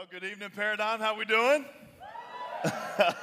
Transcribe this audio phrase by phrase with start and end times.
[0.00, 0.98] Well, good evening, Paradigm.
[0.98, 1.66] How we doing?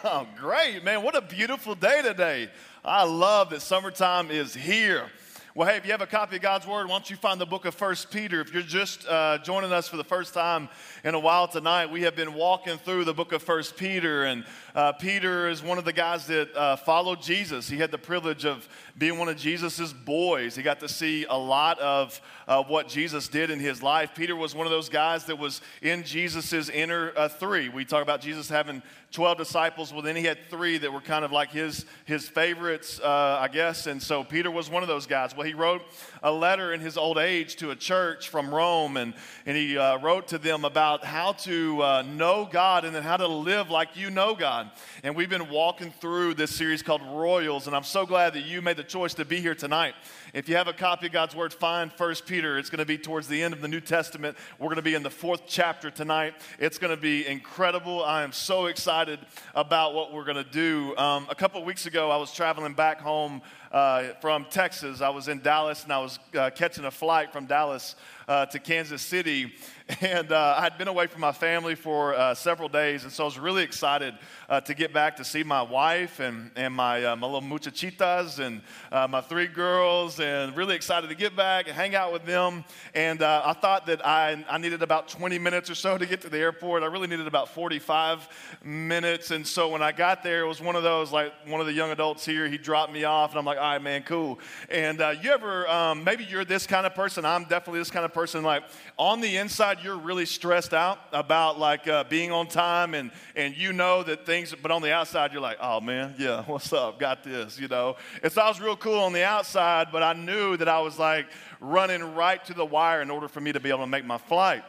[0.04, 1.02] oh, great, man.
[1.02, 2.52] What a beautiful day today.
[2.86, 5.08] I love that summertime is here.
[5.56, 7.48] Well, hey, if you have a copy of God's Word, why don't you find the
[7.48, 8.42] book of First Peter?
[8.42, 10.70] If you're just uh, joining us for the first time
[11.04, 14.46] in a while tonight, we have been walking through the book of First Peter, and
[14.78, 17.68] uh, Peter is one of the guys that uh, followed Jesus.
[17.68, 20.56] He had the privilege of being one of Jesus's boys.
[20.56, 22.22] He got to see a lot of
[22.68, 24.12] what Jesus did in his life.
[24.16, 27.70] Peter was one of those guys that was in Jesus's inner uh, three.
[27.70, 29.92] We talk about Jesus having 12 disciples.
[29.92, 33.48] Well, then he had three that were kind of like his, his favorites, uh, I
[33.48, 33.88] guess.
[33.88, 35.36] And so Peter was one of those guys.
[35.36, 35.82] Well, he wrote
[36.22, 39.14] a letter in his old age to a church from Rome, and,
[39.46, 43.18] and he uh, wrote to them about how to uh, know God and then how
[43.18, 44.67] to live like you know God.
[45.04, 48.62] And we've been walking through this series called Royals, and I'm so glad that you
[48.62, 49.94] made the choice to be here tonight.
[50.34, 52.58] If you have a copy of God's Word, find First Peter.
[52.58, 54.38] It's going to be towards the end of the New Testament.
[54.60, 56.34] We're going to be in the fourth chapter tonight.
[56.60, 58.04] It's going to be incredible.
[58.04, 59.20] I am so excited
[59.56, 60.96] about what we're going to do.
[60.98, 65.02] Um, a couple weeks ago, I was traveling back home uh, from Texas.
[65.02, 67.96] I was in Dallas and I was uh, catching a flight from Dallas
[68.28, 69.54] uh, to Kansas City.
[70.02, 73.04] And uh, I'd been away from my family for uh, several days.
[73.04, 74.16] And so I was really excited
[74.50, 78.62] uh, to get back to see my wife and, and my, my little muchachitas and
[78.92, 80.20] my three girls.
[80.20, 82.66] And really excited to get back and hang out with them.
[82.94, 86.30] And I thought that I, I needed about 20 minutes or so to get to
[86.30, 86.84] the airport.
[86.84, 88.28] I really needed about 45
[88.64, 89.32] minutes.
[89.32, 91.74] And so when I got there, it was one of those, like one of the
[91.74, 93.32] young adults here, he dropped me off.
[93.32, 94.40] And I'm like, all right, man, cool.
[94.70, 97.26] And you ever, um, maybe you're this kind of person.
[97.26, 98.64] I'm definitely this kind of person, like
[98.98, 103.56] on the inside, you're really stressed out about like uh, being on time and, and
[103.56, 107.00] you know that things, but on the outside, you're like, oh man, yeah, what's up?
[107.00, 107.96] Got this, you know?
[108.24, 111.00] And so I was real cool on the outside, but I knew that I was
[111.00, 111.28] like
[111.60, 114.18] running right to the wire in order for me to be able to make my
[114.18, 114.64] flight.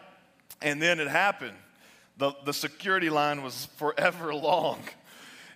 [0.63, 1.57] And then it happened.
[2.17, 4.81] The, the security line was forever long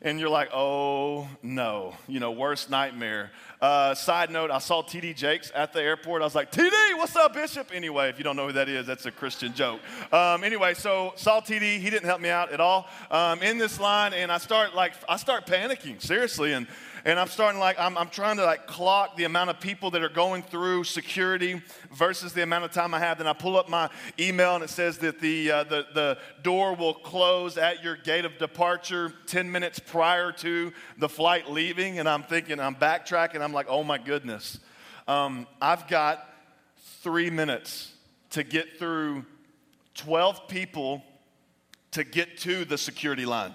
[0.02, 3.30] and you're like, oh no, you know, worst nightmare.
[3.62, 6.20] Uh, side note, I saw TD Jakes at the airport.
[6.20, 7.70] I was like, TD, what's up, Bishop?
[7.72, 9.78] Anyway, if you don't know who that is, that's a Christian joke.
[10.12, 11.78] Um, anyway, so saw TD.
[11.78, 14.94] He didn't help me out at all um, in this line, and I start like
[15.08, 16.66] I start panicking seriously, and
[17.04, 20.02] and I'm starting like I'm, I'm trying to like clock the amount of people that
[20.02, 23.18] are going through security versus the amount of time I have.
[23.18, 26.74] Then I pull up my email and it says that the uh, the the door
[26.74, 32.08] will close at your gate of departure 10 minutes prior to the flight leaving, and
[32.08, 33.40] I'm thinking I'm backtracking.
[33.40, 34.60] I'm like, oh my goodness,
[35.08, 36.28] um, I've got
[37.02, 37.92] three minutes
[38.30, 39.24] to get through
[39.94, 41.02] 12 people
[41.92, 43.54] to get to the security line.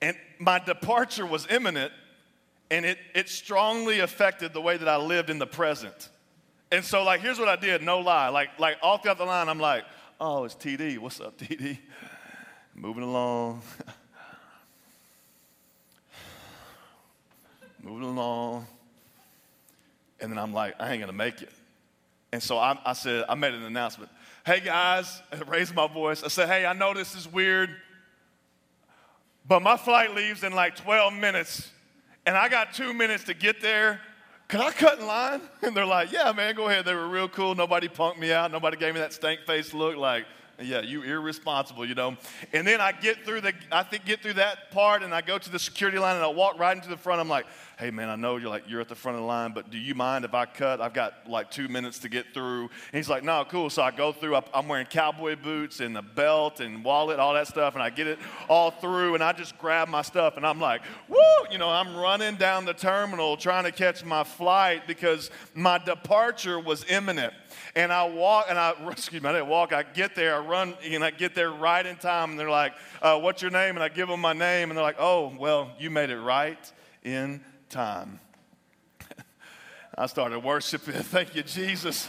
[0.00, 1.92] And my departure was imminent,
[2.70, 6.10] and it, it strongly affected the way that I lived in the present.
[6.70, 8.28] And so, like, here's what I did, no lie.
[8.28, 9.84] Like, like all throughout the line, I'm like,
[10.20, 10.98] oh, it's TD.
[10.98, 11.78] What's up, TD?
[12.74, 13.62] Moving along.
[17.82, 18.66] Moving along.
[20.20, 21.52] And then I'm like, I ain't gonna make it.
[22.32, 24.10] And so I, I said, I made an announcement.
[24.44, 26.22] Hey guys, I raised my voice.
[26.22, 27.70] I said, hey, I know this is weird.
[29.48, 31.70] But my flight leaves in like 12 minutes,
[32.26, 34.00] and I got two minutes to get there.
[34.46, 35.40] Can I cut in line?
[35.62, 36.84] And they're like, Yeah, man, go ahead.
[36.84, 37.54] They were real cool.
[37.54, 38.52] Nobody punked me out.
[38.52, 40.26] Nobody gave me that stank face look like,
[40.60, 42.16] yeah, you irresponsible, you know.
[42.52, 45.38] And then I get through the, I think get through that part, and I go
[45.38, 47.20] to the security line, and I walk right into the front.
[47.20, 47.46] I'm like,
[47.78, 49.78] hey man, I know you're like you're at the front of the line, but do
[49.78, 50.80] you mind if I cut?
[50.80, 52.62] I've got like two minutes to get through.
[52.62, 53.70] And he's like, no, cool.
[53.70, 54.36] So I go through.
[54.52, 58.08] I'm wearing cowboy boots and a belt and wallet, all that stuff, and I get
[58.08, 61.18] it all through, and I just grab my stuff, and I'm like, woo!
[61.50, 66.58] You know, I'm running down the terminal trying to catch my flight because my departure
[66.58, 67.32] was imminent.
[67.78, 69.72] And I walk, and I, excuse me, I didn't walk.
[69.72, 72.30] I get there, I run, and I get there right in time.
[72.30, 73.76] And they're like, uh, What's your name?
[73.76, 76.58] And I give them my name, and they're like, Oh, well, you made it right
[77.04, 77.40] in
[77.70, 78.18] time.
[79.96, 80.94] I started worshiping.
[81.04, 82.08] Thank you, Jesus.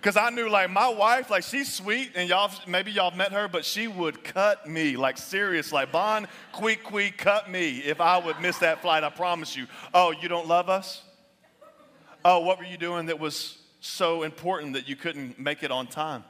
[0.00, 3.46] Because I knew, like, my wife, like, she's sweet, and y'all, maybe y'all met her,
[3.46, 8.16] but she would cut me, like, serious, like, Bon, quick, quick, cut me if I
[8.16, 9.66] would miss that flight, I promise you.
[9.92, 11.02] Oh, you don't love us?
[12.24, 15.86] Oh, what were you doing that was so important that you couldn't make it on
[15.86, 16.24] time?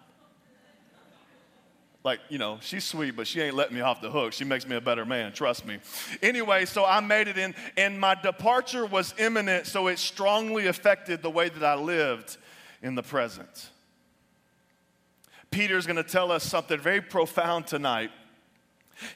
[2.05, 4.33] like, you know, she's sweet, but she ain't letting me off the hook.
[4.33, 5.79] She makes me a better man, trust me.
[6.21, 11.23] Anyway, so I made it in, and my departure was imminent, so it strongly affected
[11.23, 12.39] the way that I lived
[12.83, 13.71] in the present.
[15.51, 18.11] Peter's gonna tell us something very profound tonight.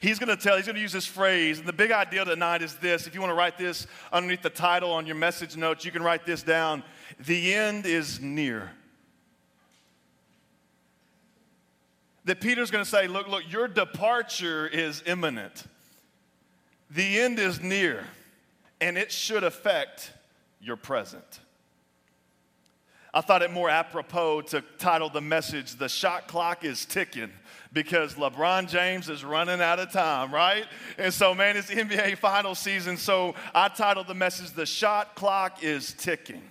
[0.01, 3.07] He's gonna tell, he's gonna use this phrase, and the big idea tonight is this.
[3.07, 6.25] If you wanna write this underneath the title on your message notes, you can write
[6.25, 6.85] this down
[7.19, 8.73] The end is near.
[12.27, 15.65] that Peter's going to say, Look, look, your departure is imminent.
[16.91, 18.05] The end is near,
[18.81, 20.13] and it should affect
[20.61, 21.41] your present.
[23.15, 27.31] I thought it more apropos to title the message, The Shot Clock is Ticking,
[27.73, 30.67] because LeBron James is running out of time, right?
[30.99, 35.63] And so, man, it's NBA final season, so I titled the message, The Shot Clock
[35.63, 36.43] is Ticking.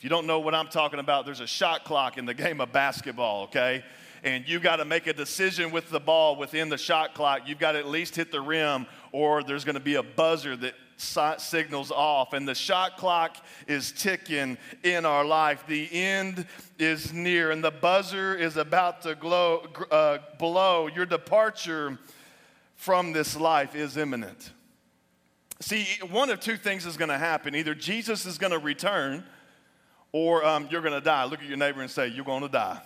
[0.00, 2.62] If you don't know what I'm talking about, there's a shot clock in the game
[2.62, 3.84] of basketball, okay?
[4.24, 7.42] And you got to make a decision with the ball within the shot clock.
[7.44, 10.56] You've got to at least hit the rim, or there's going to be a buzzer
[10.56, 13.36] that signals off, and the shot clock
[13.68, 15.64] is ticking in our life.
[15.66, 16.46] The end
[16.78, 20.86] is near, and the buzzer is about to glow, uh, blow.
[20.86, 21.98] Your departure
[22.74, 24.50] from this life is imminent.
[25.60, 29.24] See, one of two things is going to happen either Jesus is going to return,
[30.12, 31.24] or um, you're going to die.
[31.24, 32.80] Look at your neighbor and say, You're going to die.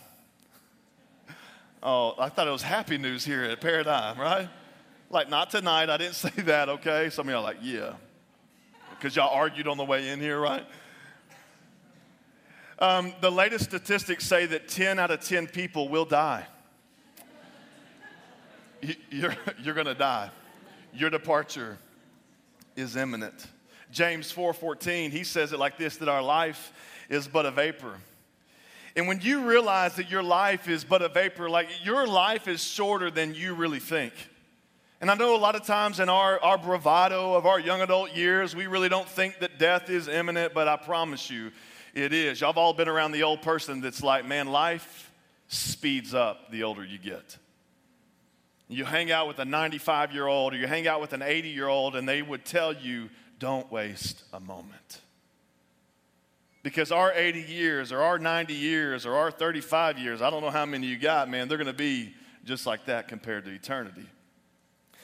[1.82, 4.49] Oh, I thought it was happy news here at Paradigm, right?
[5.11, 5.91] Like, not tonight.
[5.91, 7.11] I didn't say that, okay?
[7.11, 7.93] Some of y'all like, yeah.
[8.91, 10.65] Because y'all argued on the way in here, right?
[12.79, 16.47] Um, the latest statistics say that 10 out of 10 people will die.
[19.11, 20.31] You're, you're going to die.
[20.93, 21.79] Your departure
[22.77, 23.47] is imminent.
[23.91, 26.73] James 4:14, he says it like this that our life
[27.09, 27.95] is but a vapor.
[28.97, 32.62] And when you realize that your life is but a vapor, like your life is
[32.62, 34.12] shorter than you really think.
[35.01, 38.15] And I know a lot of times in our, our bravado of our young adult
[38.15, 41.51] years, we really don't think that death is imminent, but I promise you,
[41.93, 42.41] it is.
[42.41, 45.11] Y'all have all been around the old person that's like, man, life
[45.49, 47.37] speeds up the older you get.
[48.69, 51.51] You hang out with a 95 year old or you hang out with an 80
[51.51, 55.01] year old, and they would tell you, don't waste a moment.
[56.65, 60.51] Because our 80 years or our 90 years or our 35 years, I don't know
[60.51, 64.07] how many you got, man, they're going to be just like that compared to eternity.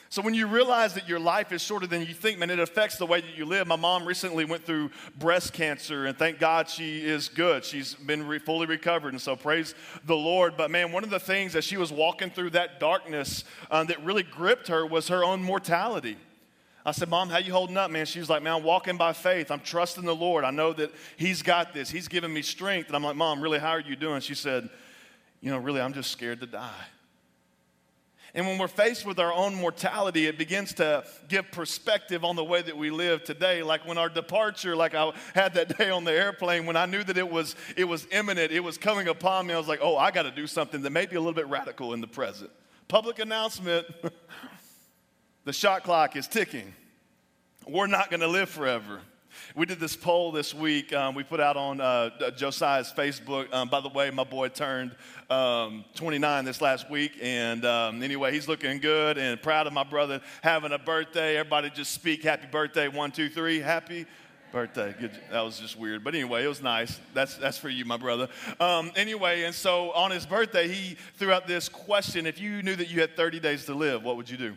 [0.09, 2.97] So when you realize that your life is shorter than you think, man, it affects
[2.97, 3.67] the way that you live.
[3.67, 7.63] My mom recently went through breast cancer, and thank God she is good.
[7.63, 9.75] She's been re- fully recovered, and so praise
[10.07, 10.57] the Lord.
[10.57, 14.03] But man, one of the things that she was walking through that darkness um, that
[14.03, 16.17] really gripped her was her own mortality.
[16.85, 18.07] I said, Mom, how you holding up, man?
[18.07, 19.51] She was like, Man, I'm walking by faith.
[19.51, 20.45] I'm trusting the Lord.
[20.45, 21.91] I know that He's got this.
[21.91, 22.87] He's giving me strength.
[22.87, 24.21] And I'm like, Mom, really, how are you doing?
[24.21, 24.69] She said,
[25.41, 26.87] You know, really, I'm just scared to die.
[28.35, 32.45] And when we're faced with our own mortality, it begins to give perspective on the
[32.45, 33.63] way that we live today.
[33.63, 37.03] Like when our departure, like I had that day on the airplane, when I knew
[37.05, 39.97] that it was, it was imminent, it was coming upon me, I was like, oh,
[39.97, 42.51] I got to do something that may be a little bit radical in the present.
[42.87, 43.87] Public announcement
[45.45, 46.75] the shot clock is ticking.
[47.67, 49.01] We're not going to live forever.
[49.55, 50.93] We did this poll this week.
[50.93, 53.53] Um, we put out on uh, Josiah's Facebook.
[53.53, 54.95] Um, by the way, my boy turned
[55.29, 57.13] um, 29 this last week.
[57.23, 61.37] And um, anyway, he's looking good and proud of my brother having a birthday.
[61.37, 62.89] Everybody just speak happy birthday.
[62.89, 63.61] One, two, three.
[63.61, 64.07] Happy
[64.53, 64.95] birthday.
[64.99, 65.13] Good.
[65.31, 66.03] That was just weird.
[66.05, 66.99] But anyway, it was nice.
[67.15, 68.29] That's, that's for you, my brother.
[68.59, 72.77] Um, anyway, and so on his birthday, he threw out this question If you knew
[72.77, 74.57] that you had 30 days to live, what would you do?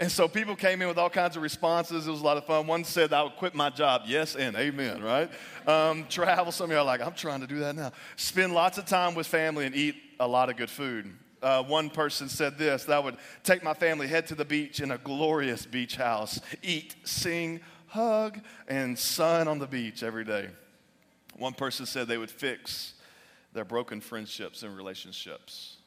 [0.00, 2.06] And so people came in with all kinds of responses.
[2.06, 2.68] It was a lot of fun.
[2.68, 4.02] One said, I would quit my job.
[4.06, 5.28] Yes and amen, right?
[5.66, 6.52] Um, travel.
[6.52, 7.90] Some of you are like, I'm trying to do that now.
[8.14, 11.12] Spend lots of time with family and eat a lot of good food.
[11.42, 14.80] Uh, one person said this that I would take my family, head to the beach
[14.80, 20.48] in a glorious beach house, eat, sing, hug, and sun on the beach every day.
[21.36, 22.94] One person said they would fix
[23.52, 25.77] their broken friendships and relationships.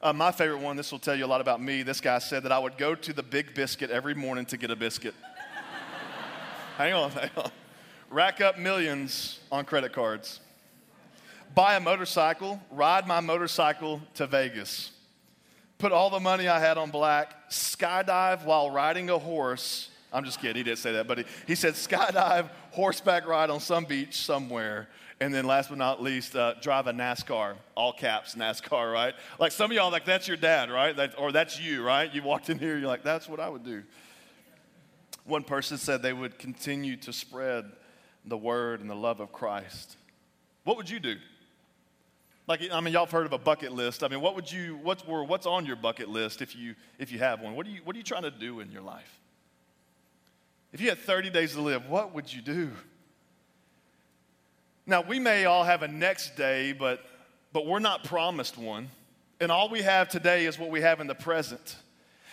[0.00, 1.82] Uh, my favorite one, this will tell you a lot about me.
[1.82, 4.70] This guy said that I would go to the Big Biscuit every morning to get
[4.70, 5.12] a biscuit.
[6.76, 7.50] hang on, hang on.
[8.08, 10.38] Rack up millions on credit cards.
[11.52, 14.92] Buy a motorcycle, ride my motorcycle to Vegas.
[15.78, 19.90] Put all the money I had on black, skydive while riding a horse.
[20.12, 23.58] I'm just kidding, he didn't say that, but he, he said skydive, horseback ride on
[23.58, 24.88] some beach somewhere
[25.20, 29.14] and then last but not least, uh, drive a NASCAR, all caps NASCAR, right?
[29.38, 30.96] Like some of y'all, like that's your dad, right?
[30.96, 32.12] That, or that's you, right?
[32.12, 33.82] You walked in here, you're like, that's what I would do.
[35.24, 37.70] One person said they would continue to spread
[38.24, 39.96] the word and the love of Christ.
[40.64, 41.16] What would you do?
[42.46, 44.02] Like, I mean, y'all have heard of a bucket list.
[44.02, 47.18] I mean, what would you, what's, what's on your bucket list if you, if you
[47.18, 47.54] have one?
[47.54, 49.20] What are you, what are you trying to do in your life?
[50.72, 52.70] If you had 30 days to live, what would you do?
[54.88, 57.04] Now, we may all have a next day, but,
[57.52, 58.88] but we're not promised one.
[59.38, 61.76] And all we have today is what we have in the present.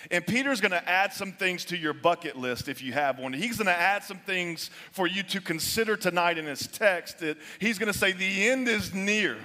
[0.10, 3.34] And Peter's to add some things to your bucket list if you have one.
[3.34, 7.20] He's to add some things for you to consider tonight in his text.
[7.20, 9.38] That he's to say, The end is near.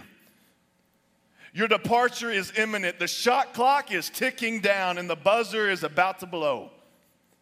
[1.53, 3.01] Your departure is imminent.
[3.01, 6.71] The shot clock is ticking down and the buzzer is about to blow.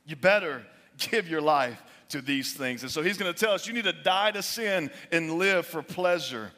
[0.06, 0.64] You better
[0.96, 1.78] give your life
[2.09, 2.83] to these things.
[2.83, 5.67] And so he's going to tell us you need to die to sin and live
[5.67, 6.50] for pleasure.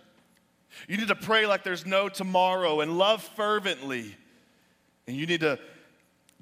[0.88, 4.14] You need to pray like there's no tomorrow and love fervently.
[5.06, 5.58] And you need to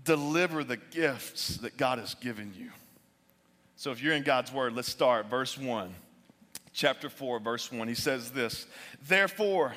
[0.05, 2.71] deliver the gifts that God has given you.
[3.77, 5.27] So if you're in God's word, let's start.
[5.27, 5.95] Verse 1,
[6.73, 7.89] chapter 4, verse 1.
[7.89, 8.67] He says this
[9.07, 9.75] Therefore,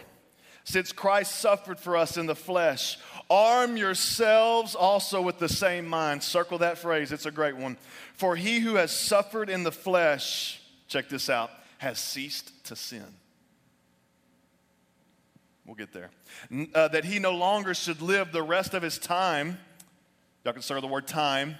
[0.63, 2.97] since Christ suffered for us in the flesh,
[3.29, 6.23] arm yourselves also with the same mind.
[6.23, 7.77] Circle that phrase, it's a great one.
[8.13, 11.49] For he who has suffered in the flesh, check this out,
[11.79, 13.05] has ceased to sin.
[15.65, 16.09] We'll get there.
[16.75, 19.57] Uh, that he no longer should live the rest of his time,
[20.43, 21.55] y'all can circle the word time,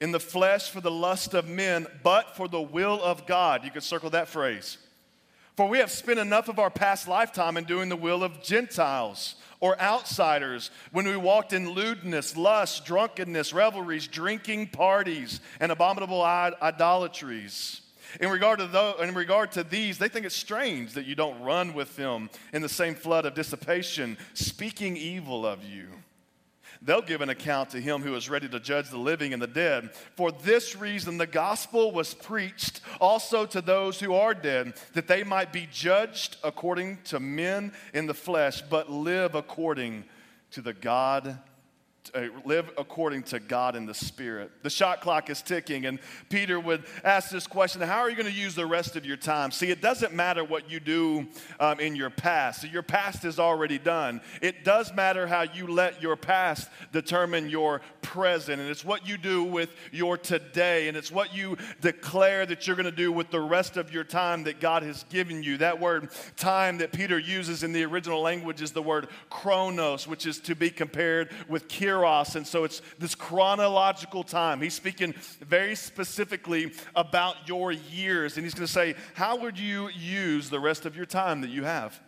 [0.00, 3.64] in the flesh for the lust of men, but for the will of God.
[3.64, 4.78] You can circle that phrase.
[5.56, 9.36] For we have spent enough of our past lifetime in doing the will of Gentiles
[9.60, 17.82] or outsiders when we walked in lewdness, lust, drunkenness, revelries, drinking parties, and abominable idolatries.
[18.20, 21.40] In regard, to those, in regard to these, they think it's strange that you don't
[21.40, 25.88] run with them in the same flood of dissipation, speaking evil of you
[26.84, 29.46] they'll give an account to him who is ready to judge the living and the
[29.46, 29.90] dead.
[30.16, 35.24] For this reason, the gospel was preached also to those who are dead, that they
[35.24, 40.04] might be judged according to men in the flesh, but live according
[40.52, 41.38] to the God
[42.14, 44.50] uh, live according to God in the Spirit.
[44.62, 48.30] The shot clock is ticking, and Peter would ask this question How are you going
[48.30, 49.50] to use the rest of your time?
[49.50, 51.26] See, it doesn't matter what you do
[51.58, 52.64] um, in your past.
[52.70, 54.20] Your past is already done.
[54.42, 59.16] It does matter how you let your past determine your present, and it's what you
[59.16, 63.30] do with your today, and it's what you declare that you're going to do with
[63.30, 65.56] the rest of your time that God has given you.
[65.58, 70.26] That word time that Peter uses in the original language is the word chronos, which
[70.26, 72.36] is to be compared with kairos kairos.
[72.36, 74.60] And so it's this chronological time.
[74.60, 78.36] He's speaking very specifically about your years.
[78.36, 81.50] And he's going to say, How would you use the rest of your time that
[81.50, 82.00] you have?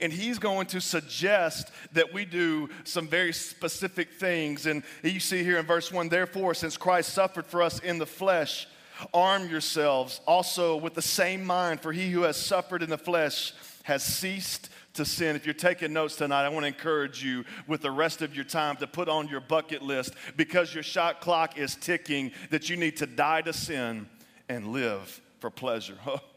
[0.00, 4.64] And he's going to suggest that we do some very specific things.
[4.64, 8.06] And you see here in verse 1 Therefore, since Christ suffered for us in the
[8.06, 8.66] flesh,
[9.12, 13.52] arm yourselves also with the same mind, for he who has suffered in the flesh
[13.82, 15.36] has ceased to sin.
[15.36, 18.44] If you're taking notes tonight, I want to encourage you with the rest of your
[18.44, 22.76] time to put on your bucket list because your shot clock is ticking that you
[22.76, 24.08] need to die to sin
[24.48, 25.98] and live for pleasure.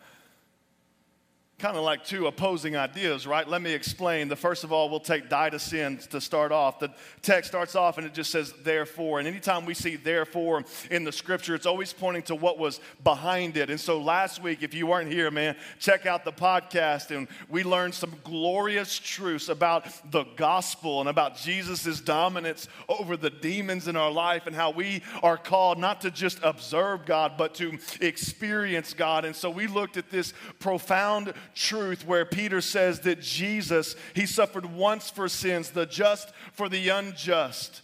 [1.60, 3.46] kind of like two opposing ideas, right?
[3.46, 4.30] Let me explain.
[4.30, 6.80] The first of all, we'll take die to sin to start off.
[6.80, 9.20] The text starts off and it just says therefore.
[9.20, 13.58] And anytime we see therefore in the scripture, it's always pointing to what was behind
[13.58, 13.70] it.
[13.70, 17.63] And so last week, if you weren't here, man, check out the podcast and we
[17.63, 23.98] learned some glorious truths about the gospel and about Jesus' dominance over the demons in
[23.98, 28.94] our life and how we are called not to just observe God, but to experience
[28.94, 29.25] God.
[29.25, 34.65] And so we looked at this profound truth where Peter says that Jesus, he suffered
[34.65, 37.82] once for sins, the just for the unjust,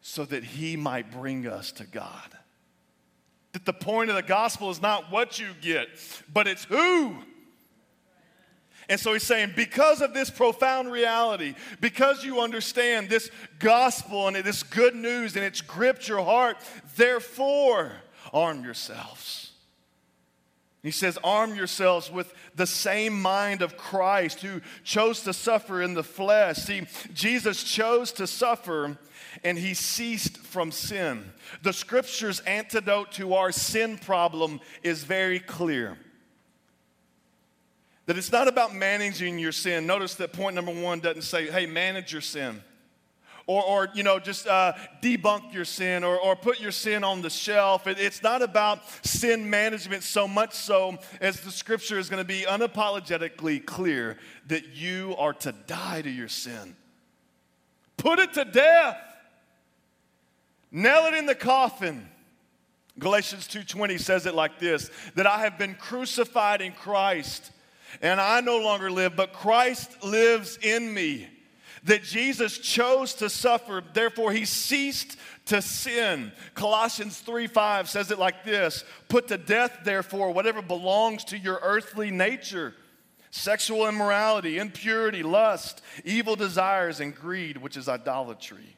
[0.00, 2.36] so that he might bring us to God.
[3.52, 5.88] That the point of the gospel is not what you get,
[6.32, 7.16] but it's who.
[8.88, 14.36] And so he's saying, because of this profound reality, because you understand this gospel and
[14.36, 16.56] this good news and it's gripped your heart,
[16.96, 17.92] therefore
[18.32, 19.49] arm yourselves
[20.82, 25.92] he says, Arm yourselves with the same mind of Christ who chose to suffer in
[25.94, 26.56] the flesh.
[26.56, 28.96] See, Jesus chose to suffer
[29.44, 31.32] and he ceased from sin.
[31.62, 35.98] The scripture's antidote to our sin problem is very clear.
[38.06, 39.86] That it's not about managing your sin.
[39.86, 42.62] Notice that point number one doesn't say, hey, manage your sin
[43.50, 47.20] or, or you know, just uh, debunk your sin or, or put your sin on
[47.20, 47.88] the shelf.
[47.88, 52.26] It, it's not about sin management so much so as the scripture is going to
[52.26, 56.76] be unapologetically clear that you are to die to your sin.
[57.96, 58.98] Put it to death.
[60.70, 62.08] Nail it in the coffin.
[63.00, 67.50] Galatians 2:20 says it like this that I have been crucified in Christ
[68.00, 71.28] and I no longer live but Christ lives in me
[71.84, 76.32] that Jesus chose to suffer, therefore he ceased to sin.
[76.54, 81.58] Colossians 3 5 says it like this Put to death, therefore, whatever belongs to your
[81.62, 82.74] earthly nature
[83.30, 88.76] sexual immorality, impurity, lust, evil desires, and greed, which is idolatry.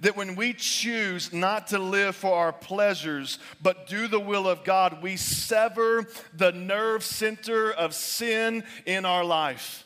[0.00, 4.64] That when we choose not to live for our pleasures, but do the will of
[4.64, 9.84] God, we sever the nerve center of sin in our life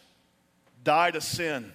[0.85, 1.73] die to sin.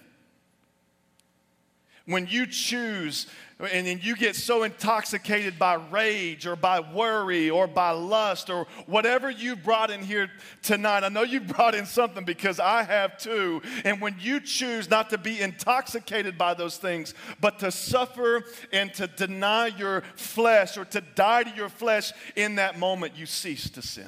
[2.06, 3.26] When you choose
[3.70, 8.66] and then you get so intoxicated by rage or by worry or by lust or
[8.86, 10.28] whatever you brought in here
[10.62, 11.04] tonight.
[11.04, 13.62] I know you brought in something because I have too.
[13.84, 18.92] And when you choose not to be intoxicated by those things, but to suffer and
[18.94, 23.70] to deny your flesh or to die to your flesh in that moment, you cease
[23.70, 24.06] to sin.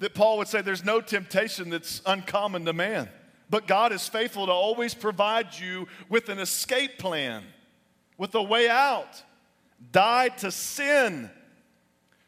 [0.00, 3.08] That Paul would say there's no temptation that's uncommon to man.
[3.50, 7.42] But God is faithful to always provide you with an escape plan
[8.20, 9.22] with a way out.
[9.92, 11.30] Die to sin.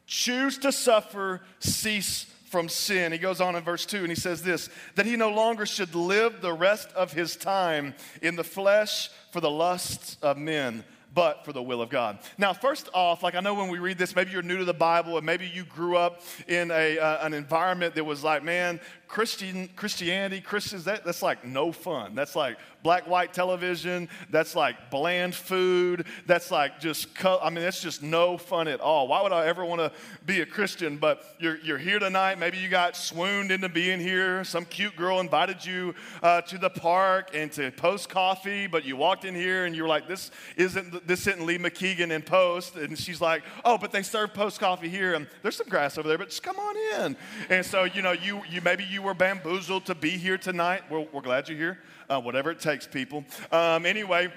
[0.06, 3.12] Choose to suffer, cease from sin.
[3.12, 5.94] He goes on in verse 2 and he says this that he no longer should
[5.94, 10.82] live the rest of his time in the flesh for the lusts of men,
[11.14, 12.18] but for the will of God.
[12.38, 14.74] Now, first off, like I know when we read this, maybe you're new to the
[14.74, 18.80] Bible and maybe you grew up in a, uh, an environment that was like, man,
[19.12, 22.14] Christian, Christianity, Christians, that, that's like no fun.
[22.14, 24.08] That's like black white television.
[24.30, 26.06] That's like bland food.
[26.26, 29.08] That's like just, I mean, that's just no fun at all.
[29.08, 29.92] Why would I ever want to
[30.24, 30.96] be a Christian?
[30.96, 32.38] But you're, you're here tonight.
[32.38, 34.44] Maybe you got swooned into being here.
[34.44, 38.96] Some cute girl invited you uh, to the park and to post coffee, but you
[38.96, 42.76] walked in here and you were like, this isn't, this isn't Lee McKeegan in post.
[42.76, 46.08] And she's like, oh, but they serve post coffee here and there's some grass over
[46.08, 47.16] there, but just come on in.
[47.50, 50.82] And so, you know, you, you maybe you were bamboozled to be here tonight.
[50.90, 51.78] We're, we're glad you're here,
[52.08, 53.24] uh, whatever it takes, people.
[53.50, 54.32] Um, anyway,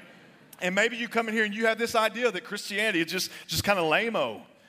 [0.62, 3.32] and maybe you come in here and you have this idea that Christianity is just,
[3.48, 4.16] just kind of lame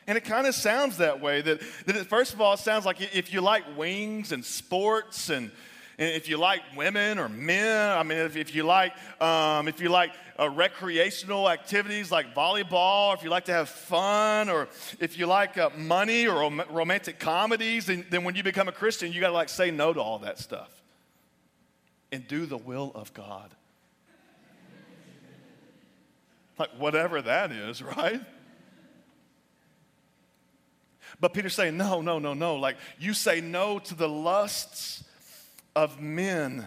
[0.07, 1.41] And it kind of sounds that way.
[1.41, 5.31] That, that it, first of all, it sounds like if you like wings and sports
[5.31, 5.51] and
[5.99, 9.81] and if you like women or men, I mean, if, if you like, um, if
[9.81, 14.69] you like uh, recreational activities like volleyball, if you like to have fun, or
[15.01, 18.73] if you like uh, money or rom- romantic comedies, then, then when you become a
[18.73, 20.71] Christian, you got to like say no to all that stuff
[22.13, 23.55] and do the will of God.
[26.59, 28.21] like whatever that is, right?
[31.21, 32.57] But Peter's saying, no, no, no, no.
[32.57, 35.05] Like you say no to the lusts
[35.77, 36.67] of men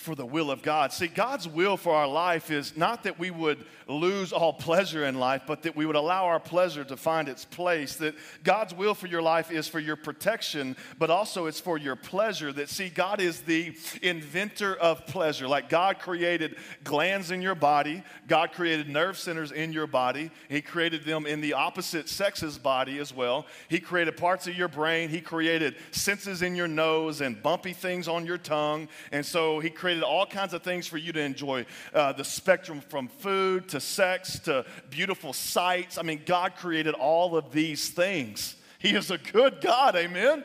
[0.00, 0.92] for the will of God.
[0.92, 5.18] See, God's will for our life is not that we would lose all pleasure in
[5.18, 7.96] life, but that we would allow our pleasure to find its place.
[7.96, 11.96] That God's will for your life is for your protection, but also it's for your
[11.96, 12.52] pleasure.
[12.52, 15.46] That, see, God is the inventor of pleasure.
[15.46, 20.62] Like God created glands in your body, God created nerve centers in your body, He
[20.62, 23.46] created them in the opposite sex's body as well.
[23.68, 28.08] He created parts of your brain, He created senses in your nose and bumpy things
[28.08, 28.88] on your tongue.
[29.12, 32.22] And so He created created all kinds of things for you to enjoy uh, the
[32.22, 35.98] spectrum from food to sex to beautiful sights.
[35.98, 38.54] I mean, God created all of these things.
[38.78, 40.44] He is a good God, amen?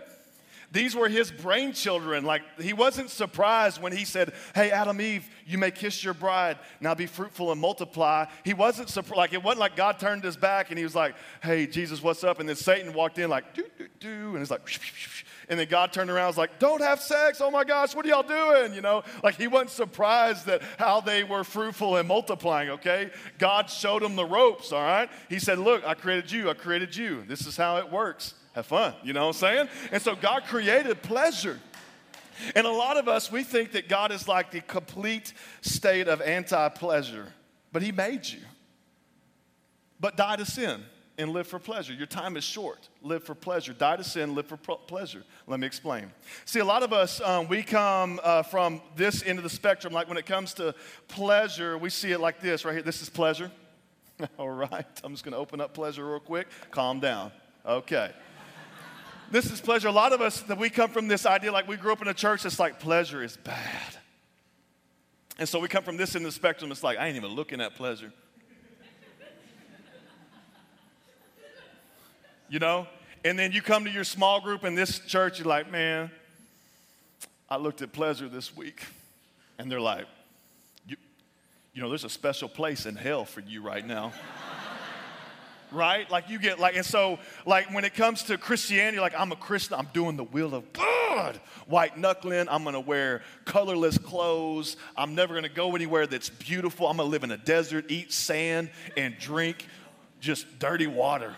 [0.72, 2.26] These were his brain children.
[2.26, 6.58] Like, he wasn't surprised when he said, Hey, Adam, Eve, you may kiss your bride.
[6.82, 8.26] Now be fruitful and multiply.
[8.44, 9.18] He wasn't surprised.
[9.18, 12.24] Like, it wasn't like God turned his back and he was like, Hey, Jesus, what's
[12.24, 12.40] up?
[12.40, 14.30] And then Satan walked in, like, do, do, do.
[14.34, 14.68] And it's like,
[15.50, 17.42] and then God turned around and was like, Don't have sex.
[17.42, 18.74] Oh my gosh, what are y'all doing?
[18.74, 23.12] You know, like he wasn't surprised that how they were fruitful and multiplying, okay?
[23.38, 25.10] God showed them the ropes, all right?
[25.30, 26.50] He said, Look, I created you.
[26.50, 27.24] I created you.
[27.28, 28.34] This is how it works.
[28.54, 28.94] Have fun.
[29.04, 29.70] You know what I'm saying?
[29.92, 31.60] And so God created pleasure.
[32.56, 36.22] And a lot of us, we think that God is like the complete state of
[36.22, 37.28] anti pleasure,
[37.72, 38.40] but He made you.
[40.00, 40.84] But died to sin
[41.18, 41.94] and live for pleasure.
[41.94, 42.90] Your time is short.
[43.02, 43.74] Live for pleasure.
[43.74, 45.24] Die to sin, live for pleasure.
[45.48, 46.12] Let me explain.
[46.46, 49.94] See, a lot of us, um, we come uh, from this end of the spectrum.
[49.94, 50.76] Like when it comes to
[51.08, 52.82] pleasure, we see it like this right here.
[52.82, 53.52] This is pleasure.
[54.40, 54.86] All right.
[55.04, 56.48] I'm just going to open up pleasure real quick.
[56.72, 57.32] Calm down.
[57.66, 58.12] Okay.
[59.32, 59.88] this is pleasure.
[59.88, 62.08] A lot of us, that we come from this idea, like we grew up in
[62.08, 63.96] a church that's like pleasure is bad.
[65.38, 66.72] And so we come from this end of the spectrum.
[66.72, 68.12] It's like, I ain't even looking at pleasure.
[72.50, 72.88] You know?
[73.24, 76.12] And then you come to your small group in this church, you're like, man,
[77.50, 78.86] I looked at pleasure this week.
[79.58, 80.06] And they're like,
[80.88, 80.98] you,
[81.74, 84.14] you know, there's a special place in hell for you right now.
[85.72, 86.10] right?
[86.10, 89.36] Like you get like, and so like when it comes to Christianity, like I'm a
[89.36, 91.40] Christian, I'm doing the will of God.
[91.68, 94.78] White knuckling, I'm gonna wear colorless clothes.
[94.96, 96.88] I'm never gonna go anywhere that's beautiful.
[96.88, 99.66] I'm gonna live in a desert, eat sand, and drink
[100.20, 101.36] just dirty water.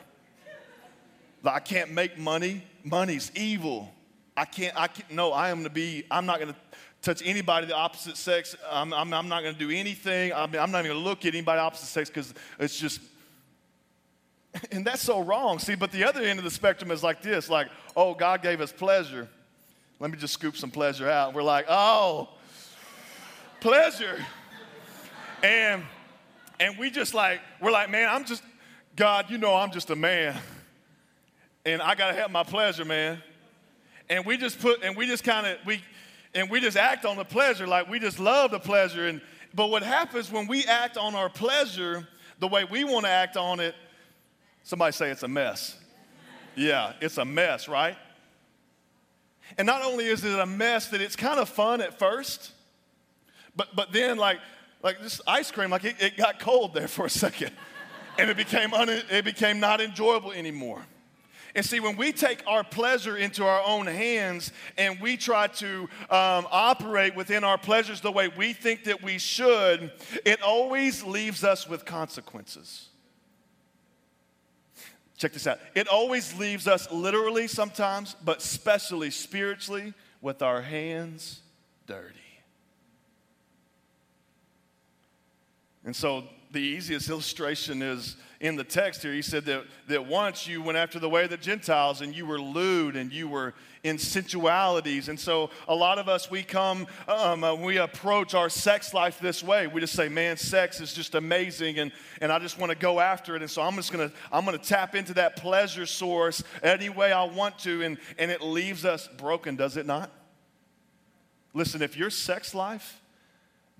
[1.54, 2.64] I can't make money.
[2.84, 3.94] Money's evil.
[4.36, 6.60] I can't, I can't, no, I am to be, I'm not going to
[7.02, 8.56] touch anybody the opposite sex.
[8.70, 10.34] I'm, I'm, I'm not going to do anything.
[10.34, 13.00] I I'm not even going to look at anybody opposite sex because it's just,
[14.72, 15.60] and that's so wrong.
[15.60, 18.62] See, but the other end of the spectrum is like this like, oh, God gave
[18.62, 19.28] us pleasure.
[20.00, 21.34] Let me just scoop some pleasure out.
[21.34, 22.30] We're like, oh,
[23.60, 24.24] pleasure.
[25.44, 25.84] And
[26.60, 28.42] and we just like, we're like, man, I'm just,
[28.96, 30.36] God, you know I'm just a man.
[31.68, 33.22] And I gotta have my pleasure, man.
[34.10, 35.82] And we just put, and we just kind of, we,
[36.34, 39.06] and we just act on the pleasure, like we just love the pleasure.
[39.06, 39.20] And
[39.54, 42.08] but what happens when we act on our pleasure
[42.40, 43.76] the way we want to act on it,
[44.64, 45.78] somebody say it's a mess.
[46.56, 47.98] Yeah, it's a mess, right?
[49.58, 52.54] And not only is it a mess that it's kind of fun at first,
[53.58, 54.40] but but then like
[54.84, 57.52] like this ice cream, like it, it got cold there for a second.
[58.18, 60.82] and it became, un, it became not enjoyable anymore.
[61.58, 65.90] And see, when we take our pleasure into our own hands and we try to
[66.12, 69.92] um, operate within our pleasures the way we think that we should,
[70.24, 72.90] it always leaves us with consequences.
[75.18, 75.58] Check this out.
[75.74, 81.42] It always leaves us literally sometimes, but especially spiritually, with our hands
[81.88, 82.14] dirty.
[85.84, 86.26] And so
[86.58, 89.14] the easiest illustration is in the text here.
[89.14, 92.26] He said that, that once you went after the way of the Gentiles and you
[92.26, 95.08] were lewd and you were in sensualities.
[95.08, 99.20] And so a lot of us, we come, um, uh, we approach our sex life
[99.20, 99.68] this way.
[99.68, 101.92] We just say, man, sex is just amazing and,
[102.22, 103.44] and I just want to go after it.
[103.44, 106.90] And so I'm just going to, I'm going to tap into that pleasure source any
[106.90, 107.84] way I want to.
[107.84, 110.10] And, and it leaves us broken, does it not?
[111.54, 113.00] Listen, if your sex life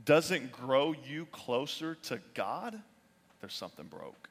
[0.04, 2.80] doesn't grow you closer to God,
[3.42, 4.30] there's something broke.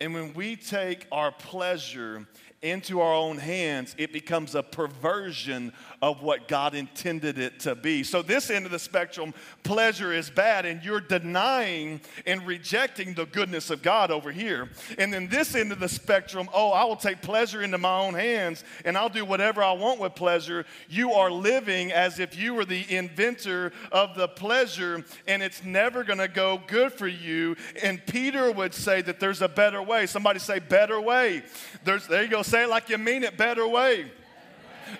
[0.00, 2.26] And when we take our pleasure
[2.64, 5.72] into our own hands, it becomes a perversion
[6.02, 8.02] of what God intended it to be.
[8.02, 13.26] So, this end of the spectrum, pleasure is bad, and you're denying and rejecting the
[13.26, 14.68] goodness of God over here.
[14.98, 18.14] And then this end of the spectrum, oh, I will take pleasure into my own
[18.14, 20.64] hands and I'll do whatever I want with pleasure.
[20.88, 26.04] You are living as if you were the inventor of the pleasure, and it's never
[26.04, 27.56] gonna go good for you.
[27.82, 30.06] And Peter would say that there's a better way.
[30.06, 31.42] Somebody say, better way.
[31.84, 34.10] There's, there you go Say it like you mean it, better way.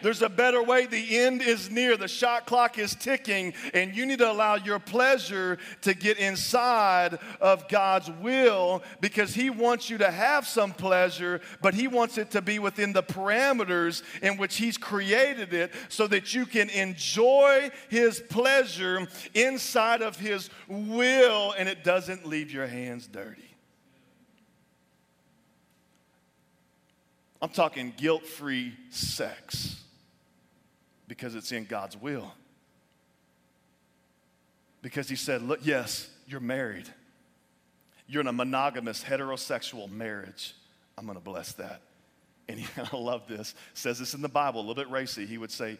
[0.02, 0.86] There's a better way.
[0.86, 1.96] The end is near.
[1.96, 7.18] The shot clock is ticking, and you need to allow your pleasure to get inside
[7.40, 12.30] of God's will because He wants you to have some pleasure, but He wants it
[12.32, 17.70] to be within the parameters in which He's created it so that you can enjoy
[17.88, 23.53] His pleasure inside of His will and it doesn't leave your hands dirty.
[27.44, 29.78] I'm talking guilt free sex
[31.06, 32.32] because it's in God's will.
[34.80, 36.88] Because He said, Look, yes, you're married.
[38.06, 40.54] You're in a monogamous heterosexual marriage.
[40.96, 41.82] I'm going to bless that.
[42.48, 43.54] And he, I love this.
[43.74, 45.26] Says this in the Bible, a little bit racy.
[45.26, 45.76] He would say,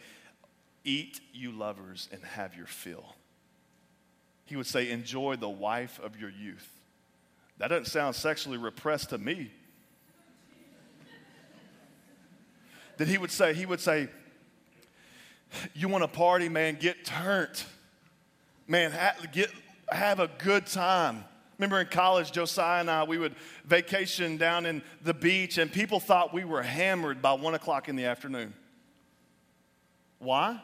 [0.85, 3.07] Eat, you lovers, and have your fill.
[4.45, 6.69] He would say, Enjoy the wife of your youth.
[7.57, 9.51] That doesn't sound sexually repressed to me.
[12.99, 14.09] That he would say, he would say,
[15.75, 17.63] you want to party, man, get turned.
[18.67, 19.51] Man, ha- get,
[19.89, 21.25] have a good time.
[21.59, 26.01] Remember in college, Josiah and I, we would vacation down in the beach, and people
[26.01, 28.55] thought we were hammered by one o'clock in the afternoon.
[30.19, 30.61] Why?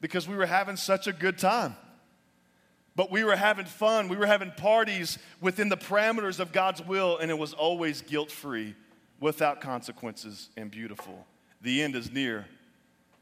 [0.00, 1.76] Because we were having such a good time.
[2.96, 4.08] But we were having fun.
[4.08, 8.32] We were having parties within the parameters of God's will, and it was always guilt
[8.32, 8.74] free,
[9.20, 11.27] without consequences, and beautiful.
[11.60, 12.46] The end is near.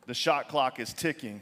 [0.06, 1.40] The shot clock is ticking.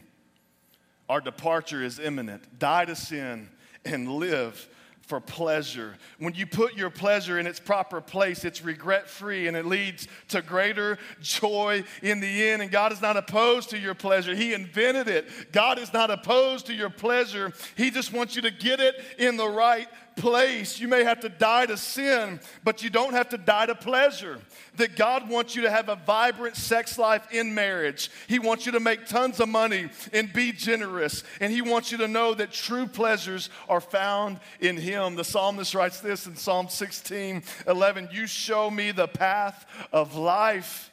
[1.08, 2.58] Our departure is imminent.
[2.58, 3.48] Die to sin
[3.84, 4.68] and live
[5.06, 5.96] for pleasure.
[6.18, 10.08] When you put your pleasure in its proper place, it's regret free and it leads
[10.28, 12.62] to greater joy in the end.
[12.62, 15.52] And God is not opposed to your pleasure, He invented it.
[15.52, 19.36] God is not opposed to your pleasure, He just wants you to get it in
[19.36, 20.78] the right place.
[20.78, 24.38] You may have to die to sin, but you don't have to die to pleasure.
[24.76, 28.10] That God wants you to have a vibrant sex life in marriage.
[28.28, 31.24] He wants you to make tons of money and be generous.
[31.40, 35.16] And He wants you to know that true pleasures are found in Him.
[35.16, 40.90] The psalmist writes this in Psalm 16 11 You show me the path of life.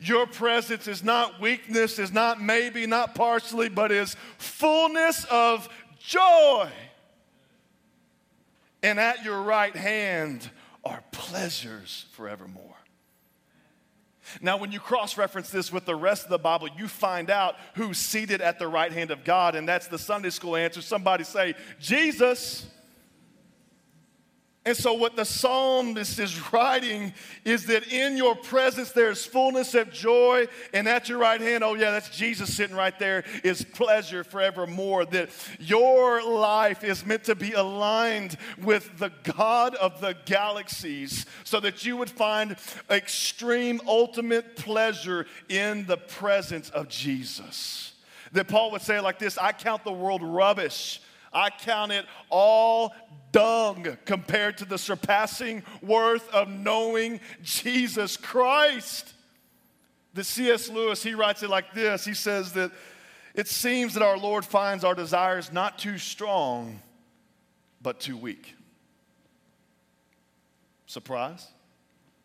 [0.00, 5.68] Your presence is not weakness, is not maybe, not partially, but is fullness of
[6.00, 6.70] joy
[8.84, 10.48] and at your right hand
[10.84, 12.76] are pleasures forevermore.
[14.42, 17.56] Now, when you cross reference this with the rest of the Bible, you find out
[17.74, 20.82] who's seated at the right hand of God, and that's the Sunday school answer.
[20.82, 22.66] Somebody say, Jesus.
[24.66, 27.12] And so, what the psalmist is writing
[27.44, 31.74] is that in your presence there's fullness of joy, and at your right hand, oh,
[31.74, 35.04] yeah, that's Jesus sitting right there, is pleasure forevermore.
[35.04, 35.28] That
[35.60, 41.84] your life is meant to be aligned with the God of the galaxies so that
[41.84, 42.56] you would find
[42.88, 47.92] extreme, ultimate pleasure in the presence of Jesus.
[48.32, 51.02] That Paul would say like this I count the world rubbish
[51.34, 52.94] I count it all
[53.32, 59.12] dung compared to the surpassing worth of knowing Jesus Christ.
[60.14, 60.68] The C.S.
[60.68, 62.70] Lewis, he writes it like this He says that
[63.34, 66.80] it seems that our Lord finds our desires not too strong,
[67.82, 68.54] but too weak.
[70.86, 71.48] Surprise?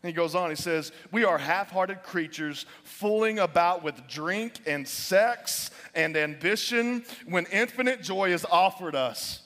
[0.01, 4.87] He goes on, he says, We are half hearted creatures fooling about with drink and
[4.87, 9.41] sex and ambition when infinite joy is offered us.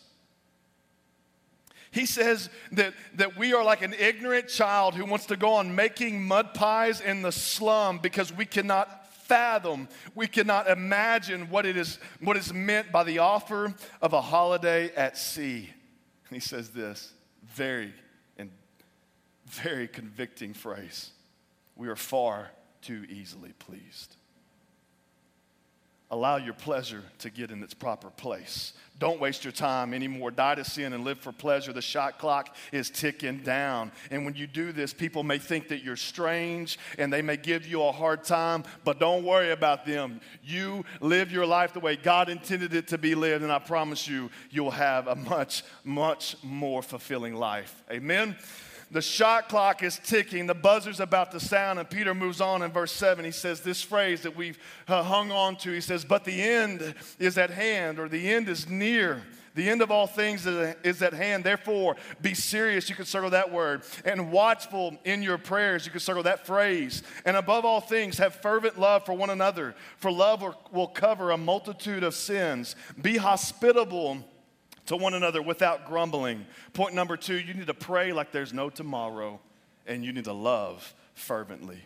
[1.90, 5.76] He says that, that we are like an ignorant child who wants to go on
[5.76, 11.78] making mud pies in the slum because we cannot fathom, we cannot imagine what it
[11.78, 15.70] is, what is meant by the offer of a holiday at sea.
[16.30, 17.14] And he says this
[17.44, 17.94] very
[19.54, 21.12] very convicting phrase.
[21.76, 22.50] We are far
[22.82, 24.16] too easily pleased.
[26.12, 28.74] Allow your pleasure to get in its proper place.
[29.00, 30.30] Don't waste your time anymore.
[30.30, 31.74] Die to sin and live for pleasure.
[31.74, 33.92] The shot clock is ticking down.
[34.12, 37.66] And when you do this, people may think that you're strange and they may give
[37.66, 40.22] you a hard time, but don't worry about them.
[40.44, 44.08] You live your life the way God intended it to be lived, and I promise
[44.08, 47.84] you, you'll have a much, much more fulfilling life.
[47.90, 48.38] Amen.
[48.94, 52.72] The shot clock is ticking, the buzzer's about to sound, and Peter moves on in
[52.72, 53.26] verse 7.
[53.26, 55.72] He says this phrase that we've uh, hung on to.
[55.72, 59.24] He says, But the end is at hand, or the end is near.
[59.56, 61.44] The end of all things is at hand.
[61.44, 62.88] Therefore, be serious.
[62.88, 63.82] You can circle that word.
[64.06, 65.86] And watchful in your prayers.
[65.86, 67.02] You can circle that phrase.
[67.26, 69.76] And above all things, have fervent love for one another.
[69.98, 72.76] For love will cover a multitude of sins.
[73.00, 74.24] Be hospitable
[74.88, 76.46] to one another without grumbling.
[76.74, 79.40] Point number two, you need to pray like there's no tomorrow,
[79.88, 81.82] and you need to love fervently.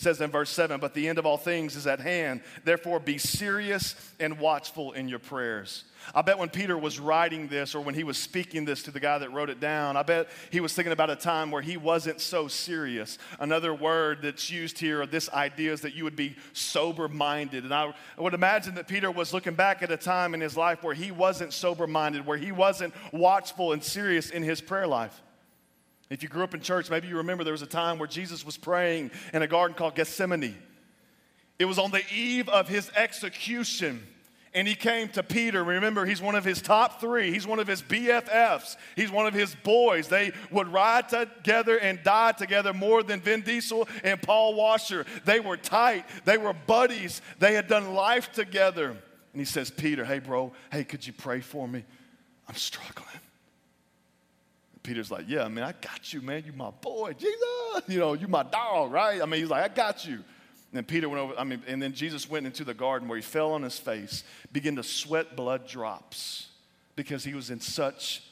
[0.00, 2.40] Says in verse 7, but the end of all things is at hand.
[2.64, 5.84] Therefore, be serious and watchful in your prayers.
[6.14, 8.98] I bet when Peter was writing this or when he was speaking this to the
[8.98, 11.76] guy that wrote it down, I bet he was thinking about a time where he
[11.76, 13.18] wasn't so serious.
[13.40, 17.64] Another word that's used here, of this idea, is that you would be sober minded.
[17.64, 20.82] And I would imagine that Peter was looking back at a time in his life
[20.82, 25.20] where he wasn't sober minded, where he wasn't watchful and serious in his prayer life.
[26.10, 28.44] If you grew up in church, maybe you remember there was a time where Jesus
[28.44, 30.56] was praying in a garden called Gethsemane.
[31.58, 34.02] It was on the eve of his execution
[34.52, 35.62] and he came to Peter.
[35.62, 37.30] Remember, he's one of his top three.
[37.30, 38.76] He's one of his BFFs.
[38.96, 40.08] He's one of his boys.
[40.08, 45.06] They would ride together and die together more than Vin Diesel and Paul Washer.
[45.24, 48.88] They were tight, they were buddies, they had done life together.
[48.88, 51.84] And he says, Peter, hey, bro, hey, could you pray for me?
[52.48, 53.06] I'm struggling.
[54.90, 56.42] Peter's like, Yeah, man, I got you, man.
[56.44, 57.38] You my boy, Jesus.
[57.86, 59.22] You know, you my dog, right?
[59.22, 60.24] I mean, he's like, I got you.
[60.72, 63.22] And Peter went over, I mean, and then Jesus went into the garden where he
[63.22, 66.48] fell on his face, began to sweat blood drops
[66.96, 68.24] because he was in such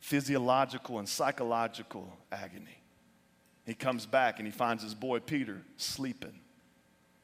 [0.00, 2.78] physiological and psychological agony.
[3.66, 6.40] He comes back and he finds his boy Peter sleeping.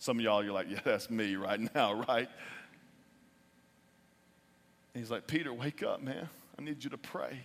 [0.01, 2.29] Some of y'all, you're like, yeah, that's me right now, right?
[4.93, 6.29] And he's like, Peter, wake up, man.
[6.59, 7.41] I need you to pray.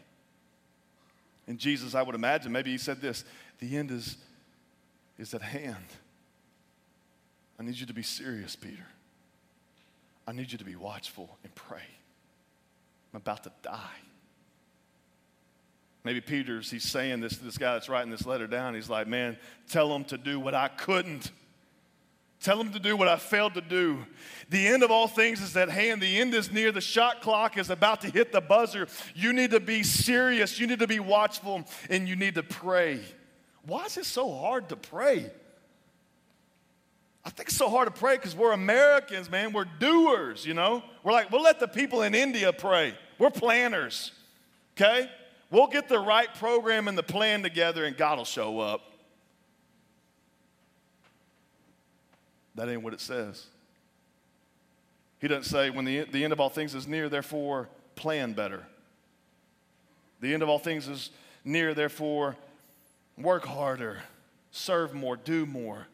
[1.48, 3.24] And Jesus, I would imagine, maybe he said this
[3.60, 4.18] the end is,
[5.18, 5.86] is at hand.
[7.60, 8.86] I need you to be serious, Peter.
[10.28, 11.88] I need you to be watchful and pray.
[13.14, 13.80] I'm about to die.
[16.04, 18.76] Maybe Peter's, he's saying this to this guy that's writing this letter down.
[18.76, 19.38] He's like, man,
[19.70, 21.32] tell him to do what I couldn't.
[22.40, 24.06] Tell them to do what I failed to do.
[24.50, 26.02] The end of all things is at hand.
[26.02, 26.72] The end is near.
[26.72, 28.88] The shot clock is about to hit the buzzer.
[29.16, 30.60] You need to be serious.
[30.60, 33.02] You need to be watchful and you need to pray.
[33.66, 35.32] Why is it so hard to pray?
[37.26, 39.52] I think it's so hard to pray because we're Americans, man.
[39.52, 40.82] We're doers, you know?
[41.04, 42.98] We're like, we'll let the people in India pray.
[43.20, 44.14] We're planners,
[44.78, 45.10] okay?
[45.52, 48.82] We'll get the right program and the plan together and God will show up.
[52.58, 53.46] That ain't what it says.
[55.20, 58.68] He doesn't say, when the, the end of all things is near, therefore plan better.
[60.20, 61.12] The end of all things is
[61.46, 62.36] near, therefore
[63.18, 64.00] work harder,
[64.52, 65.88] serve more, do more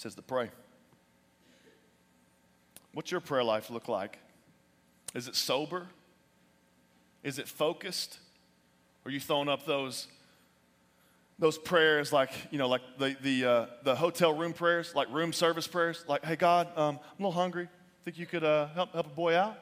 [0.00, 0.48] says to pray.
[2.94, 4.18] What's your prayer life look like?
[5.14, 5.88] Is it sober?
[7.22, 8.18] Is it focused?
[9.04, 10.08] Are you throwing up those,
[11.40, 15.32] those prayers like, you know, like the, the, uh, the hotel room prayers, like room
[15.32, 17.68] service prayers, like, hey, God, um, I'm a little hungry.
[18.04, 19.58] Think you could uh, help, help a boy out?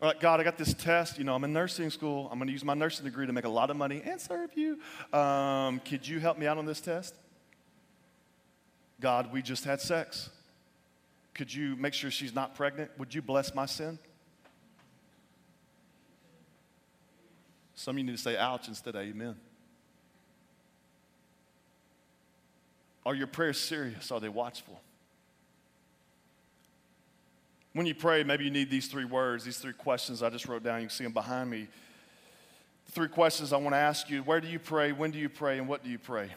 [0.00, 1.16] Or like, God, I got this test.
[1.16, 2.28] You know, I'm in nursing school.
[2.30, 4.50] I'm going to use my nursing degree to make a lot of money and serve
[4.56, 4.80] you.
[5.16, 7.14] Um, could you help me out on this test?
[9.00, 10.30] God, we just had sex.
[11.32, 12.90] Could you make sure she's not pregnant?
[12.98, 14.00] Would you bless my sin?
[17.76, 19.36] Some of you need to say ouch instead of amen.
[23.08, 24.12] Are your prayers serious?
[24.12, 24.78] Are they watchful?
[27.72, 30.62] When you pray, maybe you need these three words, these three questions I just wrote
[30.62, 30.82] down.
[30.82, 31.68] You can see them behind me.
[32.84, 34.92] The three questions I want to ask you where do you pray?
[34.92, 35.56] When do you pray?
[35.56, 36.28] And what do you pray?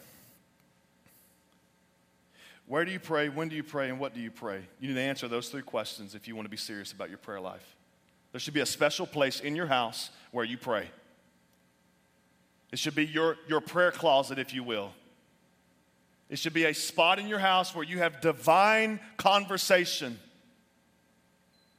[2.64, 3.28] Where do you pray?
[3.28, 3.90] When do you pray?
[3.90, 4.62] And what do you pray?
[4.80, 7.18] You need to answer those three questions if you want to be serious about your
[7.18, 7.76] prayer life.
[8.30, 10.88] There should be a special place in your house where you pray.
[12.72, 14.92] It should be your, your prayer closet, if you will.
[16.32, 20.18] It should be a spot in your house where you have divine conversation.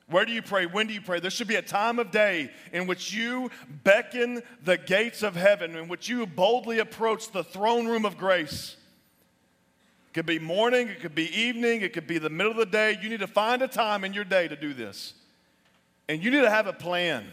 [0.06, 0.68] Where do you pray?
[0.68, 1.20] When do you pray?
[1.20, 3.50] There should be a time of day in which you
[3.84, 8.78] beckon the gates of heaven, in which you boldly approach the throne room of grace.
[10.12, 12.68] It could be morning, it could be evening, it could be the middle of the
[12.68, 12.96] day.
[13.02, 15.16] You need to find a time in your day to do this.
[16.08, 17.26] And you need to have a plan.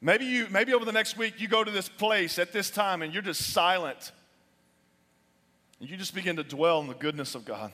[0.00, 3.02] Maybe you maybe over the next week you go to this place at this time
[3.02, 4.12] and you're just silent.
[5.80, 7.72] And you just begin to dwell in the goodness of God.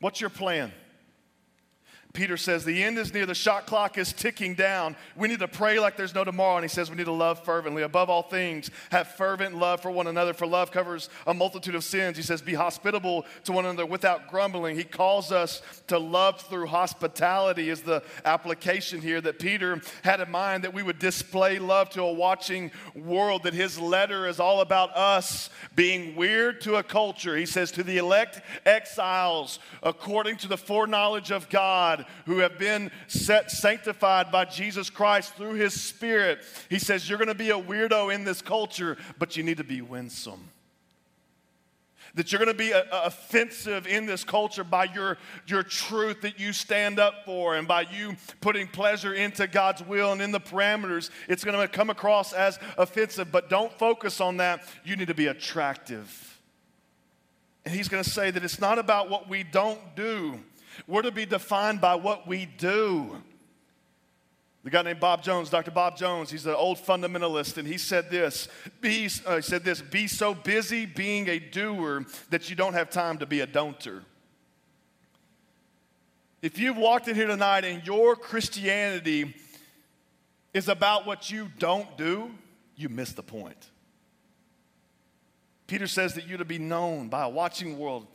[0.00, 0.72] What's your plan?
[2.12, 4.96] Peter says, The end is near, the shot clock is ticking down.
[5.14, 6.56] We need to pray like there's no tomorrow.
[6.56, 7.82] And he says, We need to love fervently.
[7.82, 11.84] Above all things, have fervent love for one another, for love covers a multitude of
[11.84, 12.16] sins.
[12.16, 14.76] He says, Be hospitable to one another without grumbling.
[14.76, 20.30] He calls us to love through hospitality, is the application here that Peter had in
[20.30, 24.62] mind that we would display love to a watching world, that his letter is all
[24.62, 27.36] about us being weird to a culture.
[27.36, 32.90] He says, To the elect exiles, according to the foreknowledge of God who have been
[33.06, 36.40] set sanctified by Jesus Christ through his spirit.
[36.68, 39.64] He says you're going to be a weirdo in this culture, but you need to
[39.64, 40.48] be winsome
[42.14, 46.22] that you're going to be a, a offensive in this culture by your, your truth
[46.22, 50.32] that you stand up for and by you putting pleasure into God's will and in
[50.32, 51.10] the parameters.
[51.28, 54.64] It's going to come across as offensive, but don't focus on that.
[54.84, 56.38] You need to be attractive.
[57.64, 60.38] And he's going to say that it's not about what we don't do,
[60.86, 63.16] we're to be defined by what we do.
[64.62, 65.70] The guy named Bob Jones, Dr.
[65.70, 68.48] Bob Jones, he's an old fundamentalist, and he said this:
[68.80, 72.90] be, uh, he said this, be so busy being a doer that you don't have
[72.90, 74.02] time to be a don'ter.
[76.42, 79.34] If you've walked in here tonight and your Christianity
[80.54, 82.30] is about what you don't do,
[82.76, 83.70] you miss the point.
[85.66, 88.06] Peter says that you're to be known by a watching world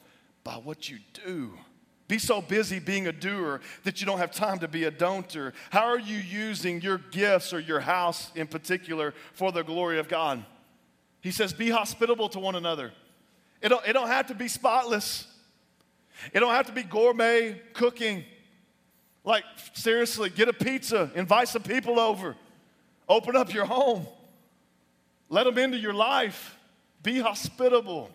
[0.43, 1.58] by what you do.
[2.08, 5.54] Be so busy being a doer that you don't have time to be a don'ter.
[5.72, 10.08] How are you using your gifts or your house in particular for the glory of
[10.08, 10.46] God?
[11.22, 12.91] He says, Be hospitable to one another.
[13.62, 15.26] It don't, it don't have to be spotless,
[16.32, 18.24] it don't have to be gourmet cooking.
[19.24, 22.36] Like, seriously, get a pizza, invite some people over,
[23.10, 24.06] open up your home,
[25.30, 26.56] let them into your life.
[27.02, 28.12] Be hospitable.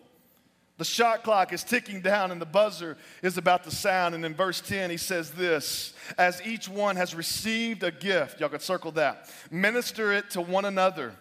[0.81, 4.15] The shot clock is ticking down and the buzzer is about to sound.
[4.15, 8.49] And in verse 10, he says this As each one has received a gift, y'all
[8.49, 11.13] could circle that, minister it to one another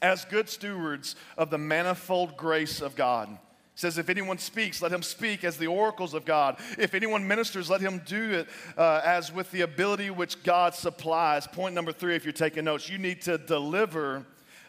[0.00, 3.28] as good stewards of the manifold grace of God.
[3.28, 3.36] He
[3.74, 6.56] says, If anyone speaks, let him speak as the oracles of God.
[6.78, 11.46] If anyone ministers, let him do it uh, as with the ability which God supplies.
[11.46, 14.24] Point number three, if you're taking notes, you need to deliver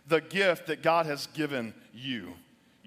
[0.06, 2.34] the gift that God has given you.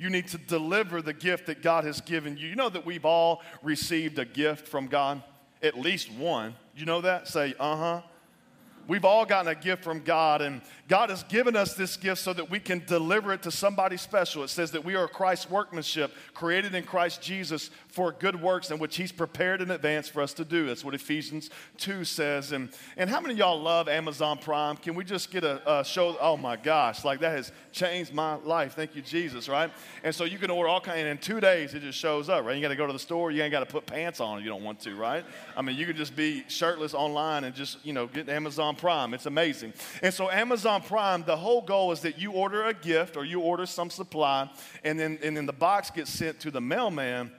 [0.00, 2.48] You need to deliver the gift that God has given you.
[2.48, 5.22] You know that we've all received a gift from God?
[5.62, 6.54] At least one.
[6.74, 7.28] You know that?
[7.28, 8.02] Say, uh huh.
[8.90, 12.32] We've all gotten a gift from God, and God has given us this gift so
[12.32, 14.42] that we can deliver it to somebody special.
[14.42, 18.80] It says that we are Christ's workmanship, created in Christ Jesus for good works in
[18.80, 20.66] which He's prepared in advance for us to do.
[20.66, 22.50] That's what Ephesians 2 says.
[22.50, 24.76] And, and how many of y'all love Amazon Prime?
[24.76, 26.16] Can we just get a, a show?
[26.20, 28.74] Oh my gosh, like that has changed my life.
[28.74, 29.70] Thank you, Jesus, right?
[30.02, 32.44] And so you can order all kinds, and in two days it just shows up,
[32.44, 32.56] right?
[32.56, 34.44] You got to go to the store, you ain't got to put pants on if
[34.44, 35.24] you don't want to, right?
[35.56, 39.14] I mean, you could just be shirtless online and just, you know, get Amazon Prime.
[39.14, 39.74] It's amazing.
[40.02, 43.40] And so, Amazon Prime, the whole goal is that you order a gift or you
[43.40, 44.50] order some supply,
[44.82, 47.30] and then, and then the box gets sent to the mailman,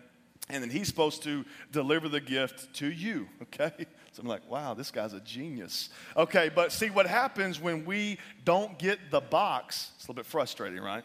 [0.50, 3.88] and then he's supposed to deliver the gift to you, okay?
[4.12, 5.90] So I'm like, wow, this guy's a genius.
[6.16, 10.26] Okay, but see what happens when we don't get the box, it's a little bit
[10.26, 11.04] frustrating, right?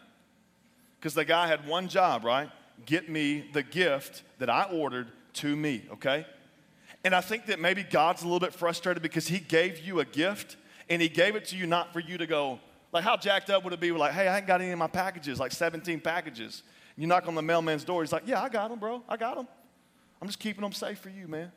[0.99, 2.51] Because the guy had one job, right?
[2.85, 6.27] Get me the gift that I ordered to me, okay?
[7.07, 10.05] And I think that maybe God's a little bit frustrated because he gave you a
[10.05, 10.57] gift
[10.91, 12.59] and he gave it to you not for you to go,
[12.93, 13.93] like, how jacked up would it be?
[13.93, 16.65] Like, hey, I ain't got any of my packages, like 17 packages.
[16.97, 19.05] You knock on the mailman's door, he's like, yeah, I got them, bro.
[19.09, 19.47] I got them.
[20.21, 21.53] I'm just keeping them safe for you, man.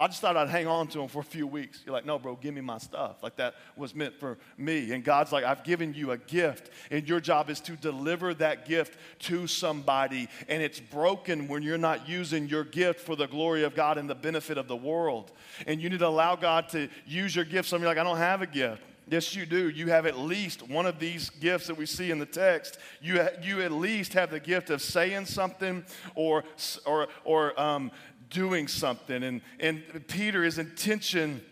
[0.00, 1.82] I just thought I'd hang on to them for a few weeks.
[1.84, 3.22] You're like, no, bro, give me my stuff.
[3.22, 4.92] Like that was meant for me.
[4.92, 8.66] And God's like, I've given you a gift, and your job is to deliver that
[8.66, 10.28] gift to somebody.
[10.48, 14.08] And it's broken when you're not using your gift for the glory of God and
[14.08, 15.32] the benefit of the world.
[15.66, 17.68] And you need to allow God to use your gift.
[17.68, 18.82] Some of you like, I don't have a gift.
[19.10, 19.68] Yes, you do.
[19.68, 22.78] You have at least one of these gifts that we see in the text.
[23.02, 25.84] You, you at least have the gift of saying something
[26.14, 26.44] or,
[26.86, 27.90] or, or um,
[28.30, 29.22] doing something.
[29.22, 31.42] And, and Peter, his intention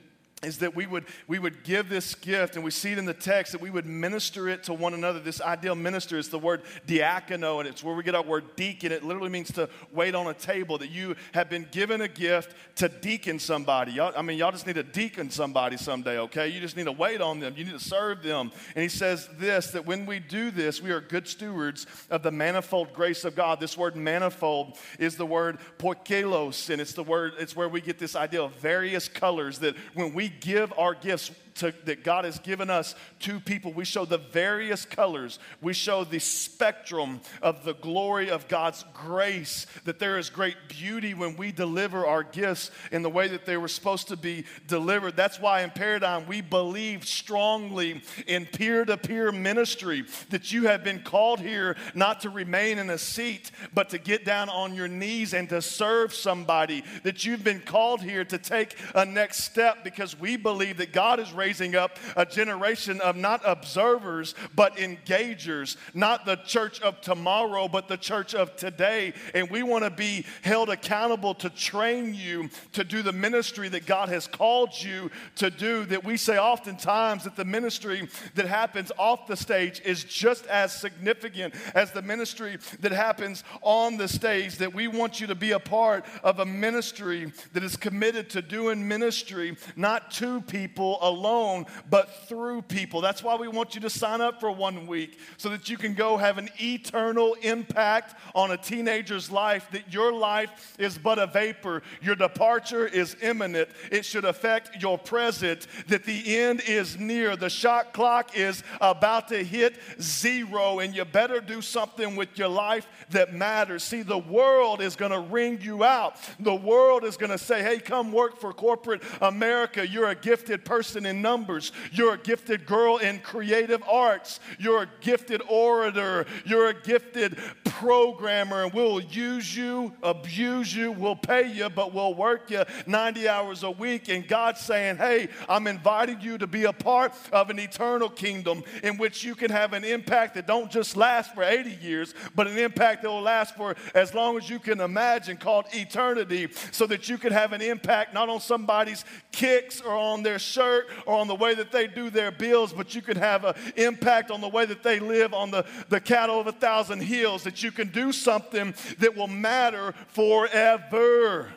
[0.42, 3.14] is that we would, we would give this gift, and we see it in the
[3.14, 5.18] text, that we would minister it to one another.
[5.18, 8.92] This ideal minister is the word diakono, and it's where we get our word deacon.
[8.92, 12.54] It literally means to wait on a table, that you have been given a gift
[12.76, 13.92] to deacon somebody.
[13.92, 16.46] Y'all, I mean, y'all just need to deacon somebody someday, okay?
[16.46, 17.54] You just need to wait on them.
[17.56, 18.52] You need to serve them.
[18.76, 22.30] And he says this, that when we do this, we are good stewards of the
[22.30, 23.58] manifold grace of God.
[23.58, 27.98] This word manifold is the word poikilos, and it's the word, it's where we get
[27.98, 32.38] this idea of various colors, that when we give our gifts to, that God has
[32.38, 33.72] given us to people.
[33.72, 39.66] We show the various colors, we show the spectrum of the glory of God's grace,
[39.84, 43.56] that there is great beauty when we deliver our gifts in the way that they
[43.56, 45.16] were supposed to be delivered.
[45.16, 50.84] That's why in Paradigm we believe strongly in peer to peer ministry, that you have
[50.84, 54.88] been called here not to remain in a seat, but to get down on your
[54.88, 59.84] knees and to serve somebody, that you've been called here to take a next step
[59.84, 64.76] because we believe that God is raising raising up a generation of not observers, but
[64.76, 69.14] engagers, not the church of tomorrow, but the church of today.
[69.32, 73.86] And we want to be held accountable to train you to do the ministry that
[73.86, 75.86] God has called you to do.
[75.86, 80.78] That we say oftentimes that the ministry that happens off the stage is just as
[80.78, 84.56] significant as the ministry that happens on the stage.
[84.56, 88.42] That we want you to be a part of a ministry that is committed to
[88.42, 93.00] doing ministry, not to people alone alone, but through people.
[93.00, 95.94] That's why we want you to sign up for one week so that you can
[95.94, 101.26] go have an eternal impact on a teenager's life, that your life is but a
[101.26, 101.82] vapor.
[102.02, 103.68] Your departure is imminent.
[103.90, 107.36] It should affect your present, that the end is near.
[107.36, 112.48] The shot clock is about to hit zero, and you better do something with your
[112.48, 113.82] life that matters.
[113.82, 116.16] See, the world is going to wring you out.
[116.40, 119.86] The world is going to say, hey, come work for corporate America.
[119.86, 121.72] You're a gifted person in numbers.
[121.92, 124.40] You're a gifted girl in creative arts.
[124.58, 126.24] You're a gifted orator.
[126.46, 132.14] You're a gifted programmer, and we'll use you, abuse you, we'll pay you, but we'll
[132.14, 134.08] work you 90 hours a week.
[134.08, 138.64] And God's saying, Hey, I'm inviting you to be a part of an eternal kingdom
[138.82, 142.46] in which you can have an impact that don't just last for 80 years, but
[142.46, 146.86] an impact that will last for as long as you can imagine, called eternity, so
[146.86, 151.16] that you can have an impact not on somebody's kicks or on their shirt or
[151.16, 154.42] on the way that they do their bills, but you can have an impact on
[154.42, 157.72] the way that they live on the, the cattle of a thousand hills, that you
[157.72, 161.50] can do something that will matter forever.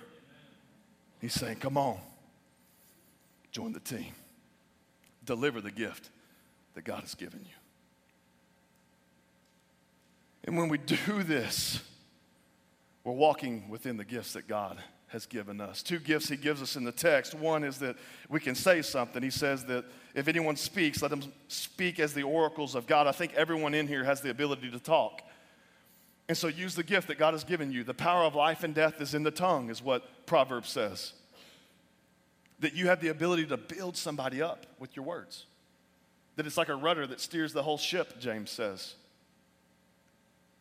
[1.19, 1.99] He's saying, Come on,
[3.51, 4.13] join the team,
[5.25, 6.09] deliver the gift
[6.75, 7.55] that God has given you.
[10.45, 11.81] And when we do this,
[13.03, 14.77] we're walking within the gifts that God
[15.11, 15.83] has given us.
[15.83, 17.35] Two gifts he gives us in the text.
[17.35, 17.97] One is that
[18.29, 19.21] we can say something.
[19.21, 19.85] He says that
[20.15, 23.07] if anyone speaks, let them speak as the oracles of God.
[23.07, 25.21] I think everyone in here has the ability to talk.
[26.29, 27.83] And so use the gift that God has given you.
[27.83, 31.13] The power of life and death is in the tongue, is what Proverbs says.
[32.59, 35.45] That you have the ability to build somebody up with your words.
[36.37, 38.95] That it's like a rudder that steers the whole ship, James says.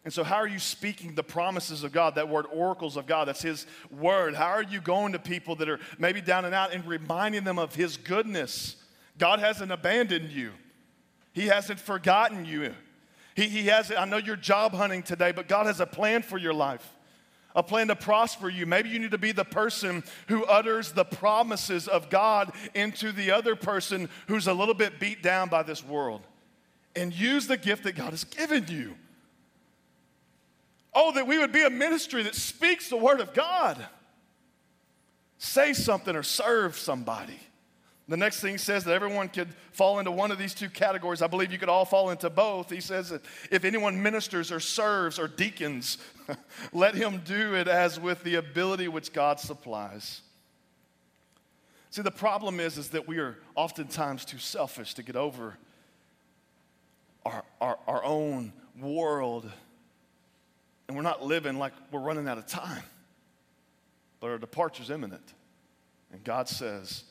[0.05, 2.15] And so, how are you speaking the promises of God?
[2.15, 4.35] That word, oracles of God, that's His word.
[4.35, 7.59] How are you going to people that are maybe down and out and reminding them
[7.59, 8.77] of His goodness?
[9.19, 10.53] God hasn't abandoned you,
[11.33, 12.73] He hasn't forgotten you.
[13.35, 16.37] He, he has, I know you're job hunting today, but God has a plan for
[16.37, 16.87] your life,
[17.55, 18.67] a plan to prosper you.
[18.67, 23.31] Maybe you need to be the person who utters the promises of God into the
[23.31, 26.23] other person who's a little bit beat down by this world.
[26.97, 28.97] And use the gift that God has given you.
[30.93, 33.85] Oh, that we would be a ministry that speaks the word of God.
[35.39, 37.39] say something or serve somebody.
[38.09, 41.23] The next thing he says that everyone could fall into one of these two categories.
[41.23, 42.69] I believe you could all fall into both.
[42.69, 43.23] He says that
[43.53, 45.99] if anyone ministers or serves or deacons,
[46.73, 50.23] let him do it as with the ability which God supplies.
[51.91, 55.57] See, the problem is, is that we are oftentimes too selfish to get over
[57.25, 59.49] our, our, our own world.
[60.91, 62.83] And we're not living like we're running out of time.
[64.19, 65.35] But our departure's imminent.
[66.13, 67.05] And God says,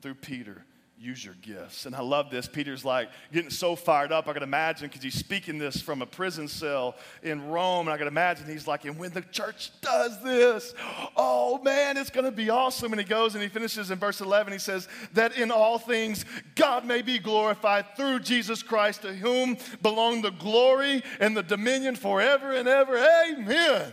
[0.00, 0.64] through Peter,
[0.98, 1.84] use your gifts.
[1.84, 2.48] And I love this.
[2.48, 4.28] Peter's like getting so fired up.
[4.28, 7.86] I can imagine because he's speaking this from a prison cell in Rome.
[7.86, 10.74] And I can imagine he's like, and when the church does this,
[11.16, 12.92] oh man, it's going to be awesome.
[12.92, 14.52] And he goes and he finishes in verse 11.
[14.52, 16.24] He says, that in all things
[16.54, 21.94] God may be glorified through Jesus Christ, to whom belong the glory and the dominion
[21.96, 22.96] forever and ever.
[22.96, 23.92] Amen.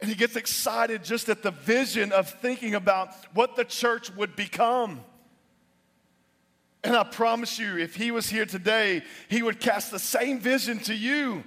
[0.00, 4.34] And he gets excited just at the vision of thinking about what the church would
[4.34, 5.00] become.
[6.84, 10.78] And I promise you, if he was here today, he would cast the same vision
[10.80, 11.42] to you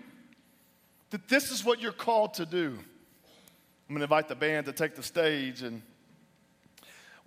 [1.11, 2.77] that this is what you're called to do.
[3.88, 5.61] I'm going to invite the band to take the stage.
[5.61, 5.83] And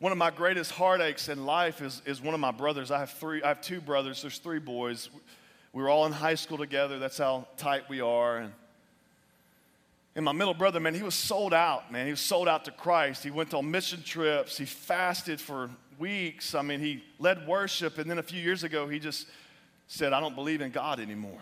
[0.01, 2.91] one of my greatest heartaches in life is, is one of my brothers.
[2.91, 5.09] I have three, I have two brothers, there's three boys.
[5.73, 6.99] We were all in high school together.
[6.99, 8.39] That's how tight we are.
[8.39, 8.53] And
[10.17, 12.05] and my middle brother, man, he was sold out, man.
[12.05, 13.23] He was sold out to Christ.
[13.23, 14.59] He went on mission trips.
[14.59, 15.71] He fasted for
[16.01, 16.55] weeks.
[16.55, 17.99] I mean, he led worship.
[17.99, 19.27] And then a few years ago, he just
[19.87, 21.41] said, I don't believe in God anymore.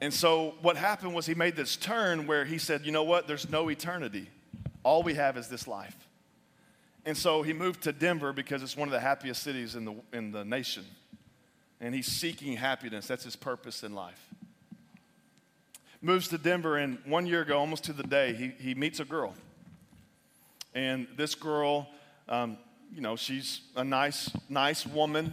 [0.00, 3.26] And so what happened was he made this turn where he said, You know what?
[3.26, 4.28] There's no eternity.
[4.82, 5.96] All we have is this life.
[7.04, 9.94] And so he moved to Denver because it's one of the happiest cities in the,
[10.12, 10.84] in the nation.
[11.80, 13.06] And he's seeking happiness.
[13.06, 14.26] That's his purpose in life
[16.06, 19.04] moves to Denver, and one year ago, almost to the day, he, he meets a
[19.04, 19.34] girl.
[20.76, 21.88] And this girl,
[22.28, 22.58] um,
[22.94, 25.32] you know, she's a nice, nice woman.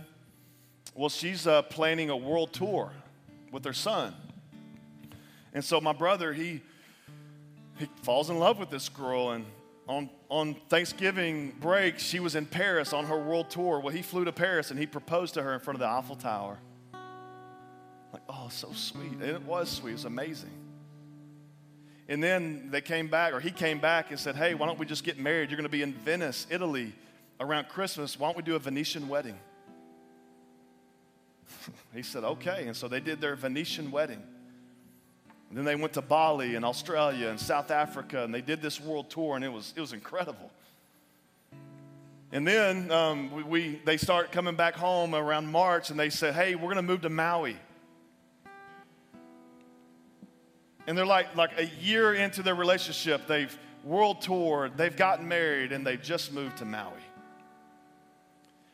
[0.96, 2.94] Well, she's uh, planning a world tour
[3.52, 4.16] with her son.
[5.54, 6.62] And so my brother, he,
[7.78, 9.32] he falls in love with this girl.
[9.32, 9.46] And
[9.86, 13.82] on, on Thanksgiving break, she was in Paris on her world tour.
[13.82, 16.16] Well, he flew to Paris and he proposed to her in front of the Eiffel
[16.16, 16.58] Tower.
[18.14, 19.12] Like, oh, so sweet.
[19.12, 19.92] And it was sweet.
[19.92, 20.63] It was amazing.
[22.14, 24.86] And then they came back, or he came back and said, Hey, why don't we
[24.86, 25.50] just get married?
[25.50, 26.94] You're going to be in Venice, Italy,
[27.40, 28.20] around Christmas.
[28.20, 29.36] Why don't we do a Venetian wedding?
[31.96, 32.68] he said, Okay.
[32.68, 34.22] And so they did their Venetian wedding.
[35.50, 38.80] And then they went to Bali and Australia and South Africa, and they did this
[38.80, 40.52] world tour, and it was, it was incredible.
[42.32, 46.36] And then um, we, we, they start coming back home around March, and they said,
[46.36, 47.58] Hey, we're going to move to Maui.
[50.86, 55.72] And they're like, like a year into their relationship, they've world toured, they've gotten married,
[55.72, 56.92] and they've just moved to Maui.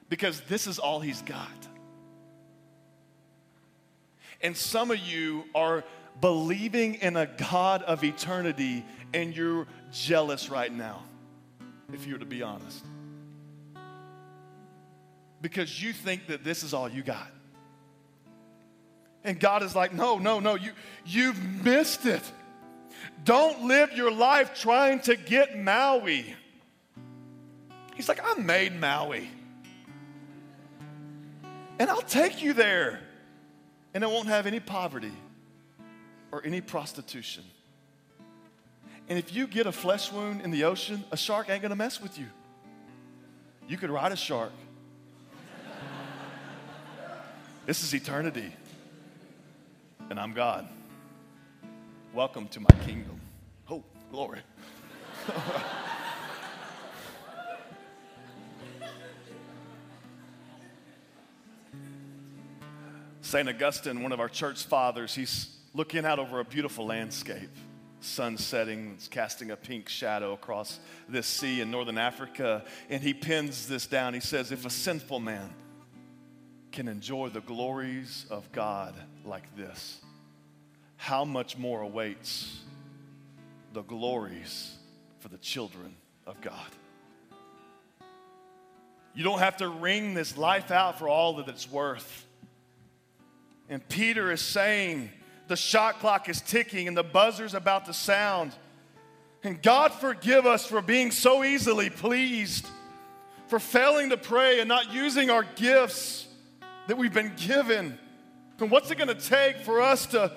[0.08, 1.48] Because this is all he's got.
[4.42, 5.84] And some of you are
[6.22, 11.04] believing in a God of eternity, and you're jealous right now,
[11.94, 12.86] if you were to be honest.
[15.42, 17.32] Because you think that this is all you got.
[19.24, 20.72] And God is like, no, no, no, you,
[21.06, 22.24] you've missed it.
[23.24, 26.34] Don't live your life trying to get Maui.
[27.96, 29.30] He's like, I made Maui.
[31.80, 33.02] And I'll take you there.
[33.94, 35.12] And it won't have any poverty
[36.32, 37.44] or any prostitution.
[39.10, 42.00] And if you get a flesh wound in the ocean, a shark ain't gonna mess
[42.00, 42.28] with you.
[43.68, 44.52] You could ride a shark.
[47.66, 48.54] this is eternity
[50.10, 50.68] and I'm God.
[52.14, 53.22] Welcome to my kingdom.
[53.70, 54.40] Oh, glory.
[63.22, 63.48] St.
[63.48, 67.52] Augustine, one of our church fathers, he's looking out over a beautiful landscape.
[68.02, 72.66] Sun setting, it's casting a pink shadow across this sea in northern Africa.
[72.90, 74.16] And he pins this down.
[74.16, 75.54] He says, If a sinful man
[76.72, 78.94] can enjoy the glories of God
[79.26, 80.00] like this,
[80.98, 82.60] how much more awaits
[83.74, 84.76] the glories
[85.20, 85.96] for the children
[86.26, 86.70] of God?
[89.14, 92.26] You don't have to wring this life out for all that it's worth.
[93.68, 95.10] And Peter is saying,
[95.48, 98.54] the shot clock is ticking and the buzzer's about to sound.
[99.44, 102.68] And God forgive us for being so easily pleased,
[103.48, 106.28] for failing to pray and not using our gifts
[106.90, 107.98] that we've been given.
[108.60, 110.32] And what's it going to take for us to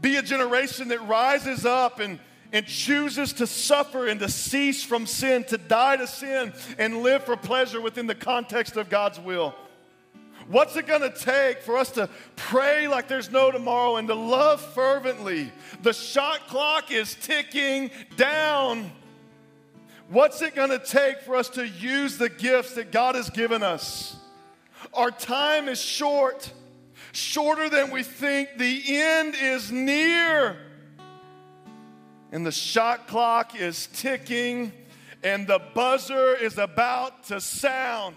[0.00, 2.20] be a generation that rises up and,
[2.52, 7.24] and chooses to suffer and to cease from sin, to die to sin, and live
[7.24, 9.56] for pleasure within the context of God's will?
[10.46, 14.14] What's it going to take for us to pray like there's no tomorrow and to
[14.14, 15.50] love fervently?
[15.82, 18.92] The shot clock is ticking down.
[20.08, 23.64] What's it going to take for us to use the gifts that God has given
[23.64, 24.17] us?
[24.94, 26.52] Our time is short,
[27.12, 28.58] shorter than we think.
[28.58, 30.56] The end is near.
[32.32, 34.72] And the shot clock is ticking,
[35.22, 38.16] and the buzzer is about to sound.